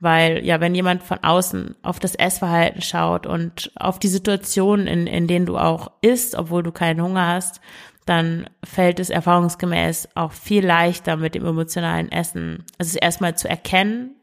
Weil 0.00 0.44
ja, 0.44 0.60
wenn 0.60 0.74
jemand 0.74 1.02
von 1.02 1.22
außen 1.22 1.76
auf 1.82 2.00
das 2.00 2.16
Essverhalten 2.16 2.82
schaut 2.82 3.26
und 3.26 3.70
auf 3.76 3.98
die 3.98 4.08
Situation, 4.08 4.86
in, 4.86 5.06
in 5.06 5.28
denen 5.28 5.46
du 5.46 5.58
auch 5.58 5.92
isst, 6.00 6.34
obwohl 6.34 6.62
du 6.62 6.72
keinen 6.72 7.02
Hunger 7.02 7.28
hast, 7.28 7.60
dann 8.04 8.50
fällt 8.64 8.98
es 8.98 9.10
erfahrungsgemäß 9.10 10.08
auch 10.14 10.32
viel 10.32 10.66
leichter 10.66 11.16
mit 11.16 11.34
dem 11.34 11.46
emotionalen 11.46 12.10
Essen. 12.10 12.64
Es 12.78 12.88
ist 12.88 12.96
erstmal 12.96 13.36
zu 13.36 13.48
erkennen, 13.48 14.16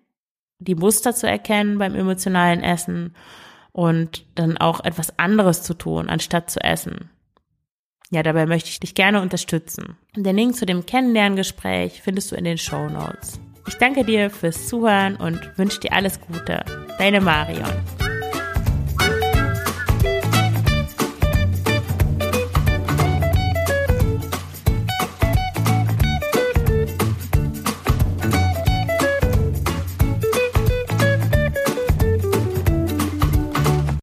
die 0.59 0.75
Muster 0.75 1.15
zu 1.15 1.27
erkennen 1.27 1.77
beim 1.77 1.95
emotionalen 1.95 2.61
Essen 2.61 3.15
und 3.71 4.25
dann 4.35 4.57
auch 4.57 4.83
etwas 4.83 5.17
anderes 5.17 5.63
zu 5.63 5.73
tun, 5.73 6.09
anstatt 6.09 6.49
zu 6.49 6.59
essen. 6.61 7.09
Ja, 8.11 8.23
dabei 8.23 8.45
möchte 8.45 8.69
ich 8.69 8.79
dich 8.79 8.95
gerne 8.95 9.21
unterstützen. 9.21 9.97
Den 10.15 10.35
Link 10.35 10.55
zu 10.55 10.65
dem 10.65 10.85
Kennenlerngespräch 10.85 12.01
findest 12.01 12.31
du 12.31 12.35
in 12.35 12.43
den 12.43 12.57
Show 12.57 12.89
Notes. 12.89 13.39
Ich 13.67 13.75
danke 13.75 14.03
dir 14.03 14.31
fürs 14.31 14.67
Zuhören 14.67 15.15
und 15.15 15.39
wünsche 15.57 15.79
dir 15.79 15.93
alles 15.93 16.19
Gute. 16.19 16.63
Deine 16.97 17.21
Marion. 17.21 18.08